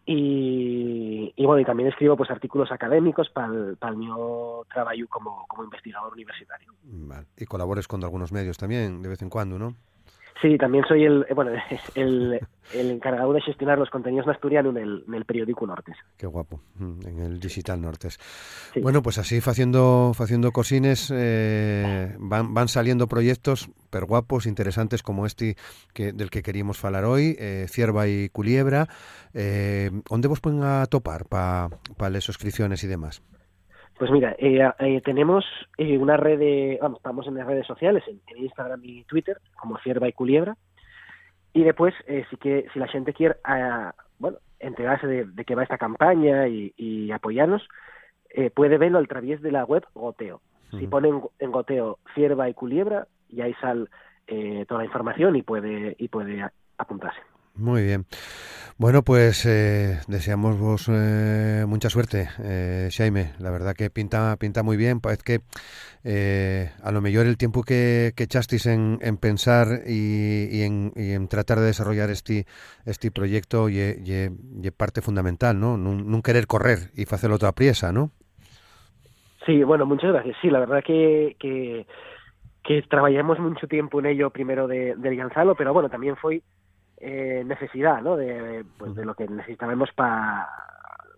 Y, 0.06 1.32
y, 1.36 1.46
bueno, 1.46 1.60
y 1.60 1.64
también 1.64 1.88
escribo 1.88 2.16
pues 2.16 2.30
artículos 2.30 2.70
académicos 2.72 3.30
para 3.30 3.48
el, 3.48 3.76
para 3.76 3.92
el 3.92 3.98
mío 3.98 4.66
trabajo 4.72 5.06
como, 5.08 5.46
como 5.46 5.64
investigador 5.64 6.12
universitario. 6.12 6.72
Vale. 6.82 7.26
Y 7.36 7.46
colabores 7.46 7.88
con 7.88 8.02
algunos 8.04 8.32
medios 8.32 8.56
también, 8.56 9.02
de 9.02 9.08
vez 9.08 9.22
en 9.22 9.30
cuando, 9.30 9.58
¿no? 9.58 9.74
Sí, 10.42 10.58
también 10.58 10.84
soy 10.86 11.04
el, 11.04 11.24
bueno, 11.34 11.52
el, 11.94 12.40
el 12.72 12.90
encargado 12.90 13.32
de 13.32 13.40
gestionar 13.40 13.78
los 13.78 13.90
contenidos 13.90 14.26
en 14.26 14.32
asturiano 14.32 14.70
en 14.70 14.78
el, 14.78 15.04
en 15.06 15.14
el 15.14 15.24
periódico 15.24 15.66
Nortes. 15.66 15.96
Qué 16.16 16.26
guapo, 16.26 16.60
mm, 16.76 17.06
en 17.06 17.18
el 17.20 17.40
Digital 17.40 17.80
Nortes. 17.80 18.18
Bueno, 18.82 19.02
pues 19.02 19.18
así 19.18 19.38
haciendo, 19.38 20.12
haciendo 20.18 20.50
cosines 20.52 21.12
eh, 21.14 22.14
van, 22.18 22.52
van 22.52 22.68
saliendo 22.68 23.06
proyectos 23.06 23.70
per 23.90 24.04
guapos, 24.06 24.46
interesantes 24.46 25.02
como 25.02 25.26
este 25.26 25.56
que, 25.92 26.12
del 26.12 26.30
que 26.30 26.42
queríamos 26.42 26.84
hablar 26.84 27.04
hoy, 27.04 27.36
eh, 27.38 27.66
Cierva 27.68 28.08
y 28.08 28.28
Culiebra. 28.28 28.88
Eh, 29.34 29.90
¿Dónde 30.10 30.28
vos 30.28 30.40
pueden 30.40 30.62
a 30.64 30.86
topar 30.86 31.26
para 31.26 31.68
pa 31.96 32.10
las 32.10 32.24
suscripciones 32.24 32.82
y 32.82 32.86
demás? 32.88 33.22
Pues 33.98 34.10
mira, 34.10 34.34
eh, 34.38 34.58
eh, 34.80 35.00
tenemos 35.02 35.44
eh, 35.78 35.96
una 35.98 36.16
red 36.16 36.38
de, 36.38 36.78
vamos, 36.82 36.98
estamos 36.98 37.26
en 37.28 37.36
las 37.36 37.46
redes 37.46 37.66
sociales, 37.66 38.02
en, 38.08 38.20
en 38.26 38.42
Instagram 38.42 38.80
y 38.82 39.04
Twitter, 39.04 39.38
como 39.56 39.78
Cierva 39.78 40.08
y 40.08 40.12
Culiebra, 40.12 40.56
y 41.52 41.62
después, 41.62 41.94
eh, 42.08 42.24
si, 42.28 42.36
que, 42.36 42.66
si 42.72 42.80
la 42.80 42.88
gente 42.88 43.12
quiere, 43.12 43.36
uh, 43.46 43.92
bueno, 44.18 44.38
enterarse 44.58 45.06
de, 45.06 45.24
de 45.26 45.44
qué 45.44 45.54
va 45.54 45.62
esta 45.62 45.78
campaña 45.78 46.48
y, 46.48 46.74
y 46.76 47.12
apoyarnos, 47.12 47.62
eh, 48.30 48.50
puede 48.50 48.78
verlo 48.78 48.98
a 48.98 49.04
través 49.04 49.40
de 49.40 49.52
la 49.52 49.64
web 49.64 49.84
Goteo. 49.94 50.36
Uh 50.36 50.76
-huh. 50.76 50.80
Si 50.80 50.86
ponen 50.88 51.22
en 51.38 51.52
Goteo 51.52 51.98
Cierva 52.14 52.48
y 52.48 52.54
Culiebra, 52.54 53.06
y 53.28 53.42
ahí 53.42 53.54
sale 53.60 53.86
toda 54.66 54.80
la 54.80 54.86
información 54.86 55.36
y 55.36 55.42
puede, 55.42 55.94
y 55.98 56.08
puede 56.08 56.42
apuntarse. 56.78 57.20
Muy 57.56 57.84
bien. 57.84 58.06
Bueno, 58.76 59.02
pues 59.02 59.46
eh, 59.46 60.00
deseamos 60.08 60.58
vos 60.58 60.90
eh, 60.92 61.64
mucha 61.68 61.88
suerte, 61.88 62.28
eh, 62.42 62.88
Jaime. 62.92 63.30
La 63.38 63.52
verdad 63.52 63.74
que 63.76 63.88
pinta 63.88 64.36
pinta 64.36 64.64
muy 64.64 64.76
bien. 64.76 65.00
Parece 65.00 65.22
que 65.22 65.38
eh, 66.02 66.70
a 66.82 66.90
lo 66.90 67.00
mejor 67.00 67.26
el 67.26 67.36
tiempo 67.36 67.62
que, 67.62 68.12
que 68.16 68.24
echasteis 68.24 68.66
en, 68.66 68.98
en 69.00 69.16
pensar 69.16 69.82
y, 69.86 70.62
en, 70.62 70.92
y, 70.96 71.12
en, 71.12 71.28
tratar 71.28 71.60
de 71.60 71.66
desarrollar 71.66 72.10
este 72.10 72.46
este 72.84 73.12
proyecto 73.12 73.68
y, 73.68 73.78
parte 74.76 75.00
fundamental, 75.00 75.60
¿no? 75.60 75.76
No 75.78 76.22
querer 76.22 76.48
correr 76.48 76.90
y 76.96 77.02
hacerlo 77.02 77.38
toda 77.38 77.52
priesa, 77.52 77.92
¿no? 77.92 78.10
Sí, 79.46 79.62
bueno, 79.62 79.86
muchas 79.86 80.12
gracias. 80.12 80.36
Sí, 80.42 80.50
la 80.50 80.58
verdad 80.58 80.82
que, 80.84 81.36
que, 81.38 81.86
que 82.64 82.82
trabajamos 82.82 83.38
mucho 83.38 83.68
tiempo 83.68 84.00
en 84.00 84.06
ello 84.06 84.30
primero 84.30 84.66
de, 84.66 84.96
de 84.96 85.14
lanzarlo, 85.14 85.54
pero 85.54 85.72
bueno, 85.72 85.88
también 85.88 86.16
fue 86.16 86.42
eh, 87.06 87.44
necesidad 87.44 88.00
¿no? 88.00 88.16
de, 88.16 88.64
pues, 88.78 88.94
de 88.94 89.04
lo 89.04 89.14
que 89.14 89.28
necesitábamos 89.28 89.90
para 89.94 90.48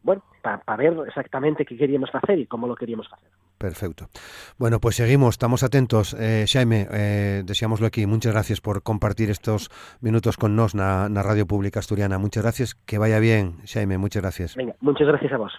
bueno, 0.02 0.22
para 0.40 0.58
pa 0.58 0.76
ver 0.76 0.96
exactamente 1.06 1.64
qué 1.64 1.76
queríamos 1.76 2.10
hacer 2.12 2.38
y 2.38 2.46
cómo 2.46 2.68
lo 2.68 2.76
queríamos 2.76 3.06
hacer. 3.12 3.28
Perfecto. 3.58 4.08
Bueno, 4.58 4.78
pues 4.80 4.96
seguimos, 4.96 5.34
estamos 5.34 5.62
atentos. 5.62 6.14
Eh, 6.18 6.44
Xaime, 6.46 6.86
eh, 6.92 7.42
deseámoslo 7.44 7.86
aquí. 7.86 8.06
Muchas 8.06 8.32
gracias 8.32 8.60
por 8.60 8.82
compartir 8.82 9.30
estos 9.30 9.70
minutos 10.00 10.36
con 10.36 10.54
nos 10.54 10.74
na, 10.74 11.08
na 11.08 11.22
Radio 11.22 11.46
Pública 11.46 11.80
Asturiana. 11.80 12.18
Muchas 12.18 12.44
gracias, 12.44 12.74
que 12.74 12.98
vaya 12.98 13.18
bien, 13.18 13.56
Xaime, 13.64 13.98
muchas 13.98 14.22
gracias. 14.22 14.54
Venga, 14.54 14.74
muchas 14.80 15.08
gracias 15.08 15.32
a 15.32 15.38
vos. 15.38 15.52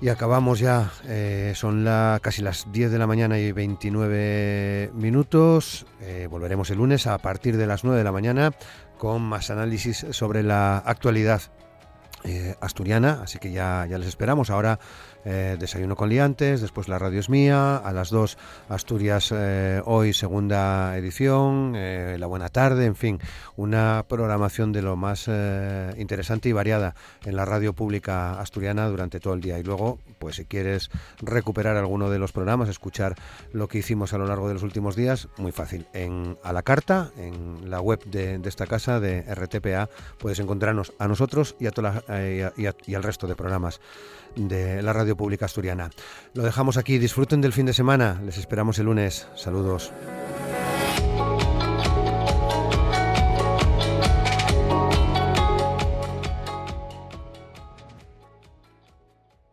Y 0.00 0.10
acabamos 0.10 0.60
ya, 0.60 0.92
eh, 1.08 1.52
son 1.56 1.84
la, 1.84 2.20
casi 2.22 2.40
las 2.40 2.70
10 2.70 2.92
de 2.92 2.98
la 2.98 3.08
mañana 3.08 3.40
y 3.40 3.50
29 3.50 4.92
minutos. 4.94 5.86
Eh, 6.00 6.28
volveremos 6.30 6.70
el 6.70 6.78
lunes 6.78 7.08
a 7.08 7.18
partir 7.18 7.56
de 7.56 7.66
las 7.66 7.82
9 7.82 7.98
de 7.98 8.04
la 8.04 8.12
mañana 8.12 8.52
con 8.98 9.22
más 9.22 9.50
análisis 9.50 10.06
sobre 10.10 10.42
la 10.42 10.78
actualidad 10.78 11.40
eh, 12.24 12.56
asturiana, 12.60 13.20
así 13.22 13.38
que 13.38 13.52
ya, 13.52 13.86
ya 13.88 13.98
les 13.98 14.08
esperamos. 14.08 14.50
Ahora 14.50 14.78
eh, 15.24 15.56
desayuno 15.58 15.94
con 15.96 16.08
liantes, 16.08 16.60
después 16.60 16.88
la 16.88 16.98
radio 16.98 17.20
es 17.20 17.28
mía, 17.28 17.76
a 17.76 17.92
las 17.92 18.10
2 18.10 18.38
Asturias 18.68 19.32
eh, 19.34 19.82
hoy 19.84 20.12
segunda 20.12 20.96
edición, 20.96 21.74
la 21.74 22.26
buena 22.26 22.48
tarde, 22.48 22.86
en 22.86 22.96
fin, 22.96 23.20
una 23.56 24.04
programación 24.08 24.72
de 24.72 24.82
lo 24.82 24.96
más 24.96 25.28
interesante 25.96 26.48
y 26.48 26.52
variada 26.52 26.94
en 27.24 27.36
la 27.36 27.44
radio 27.44 27.72
pública 27.72 28.40
asturiana 28.40 28.88
durante 28.88 29.20
todo 29.20 29.34
el 29.34 29.40
día. 29.40 29.58
Y 29.58 29.62
luego, 29.62 29.98
pues 30.18 30.36
si 30.36 30.44
quieres 30.44 30.90
recuperar 31.20 31.76
alguno 31.76 32.10
de 32.10 32.18
los 32.18 32.32
programas, 32.32 32.68
escuchar 32.68 33.14
lo 33.52 33.68
que 33.68 33.78
hicimos 33.78 34.12
a 34.12 34.18
lo 34.18 34.26
largo 34.26 34.48
de 34.48 34.54
los 34.54 34.62
últimos 34.62 34.96
días, 34.96 35.28
muy 35.36 35.52
fácil. 35.52 35.86
En 35.92 36.38
a 36.42 36.52
la 36.52 36.62
carta, 36.62 37.10
en 37.16 37.70
la 37.70 37.80
web 37.80 38.02
de, 38.04 38.38
de 38.38 38.48
esta 38.48 38.66
casa 38.66 39.00
de 39.00 39.22
RTPA, 39.22 39.88
puedes 40.18 40.38
encontrarnos 40.38 40.92
a 40.98 41.08
nosotros 41.08 41.56
y 41.60 41.66
a, 41.66 41.70
toda 41.70 41.92
la, 41.92 42.07
y, 42.08 42.40
a, 42.40 42.52
y, 42.56 42.66
a, 42.66 42.74
y 42.86 42.94
al 42.94 43.02
resto 43.02 43.26
de 43.26 43.36
programas 43.36 43.80
de 44.36 44.82
la 44.82 44.92
radio 44.92 45.16
pública 45.16 45.46
asturiana. 45.46 45.90
Lo 46.34 46.42
dejamos 46.42 46.76
aquí, 46.76 46.98
disfruten 46.98 47.40
del 47.40 47.52
fin 47.52 47.66
de 47.66 47.72
semana, 47.72 48.20
les 48.24 48.38
esperamos 48.38 48.78
el 48.78 48.86
lunes. 48.86 49.28
Saludos. 49.34 49.92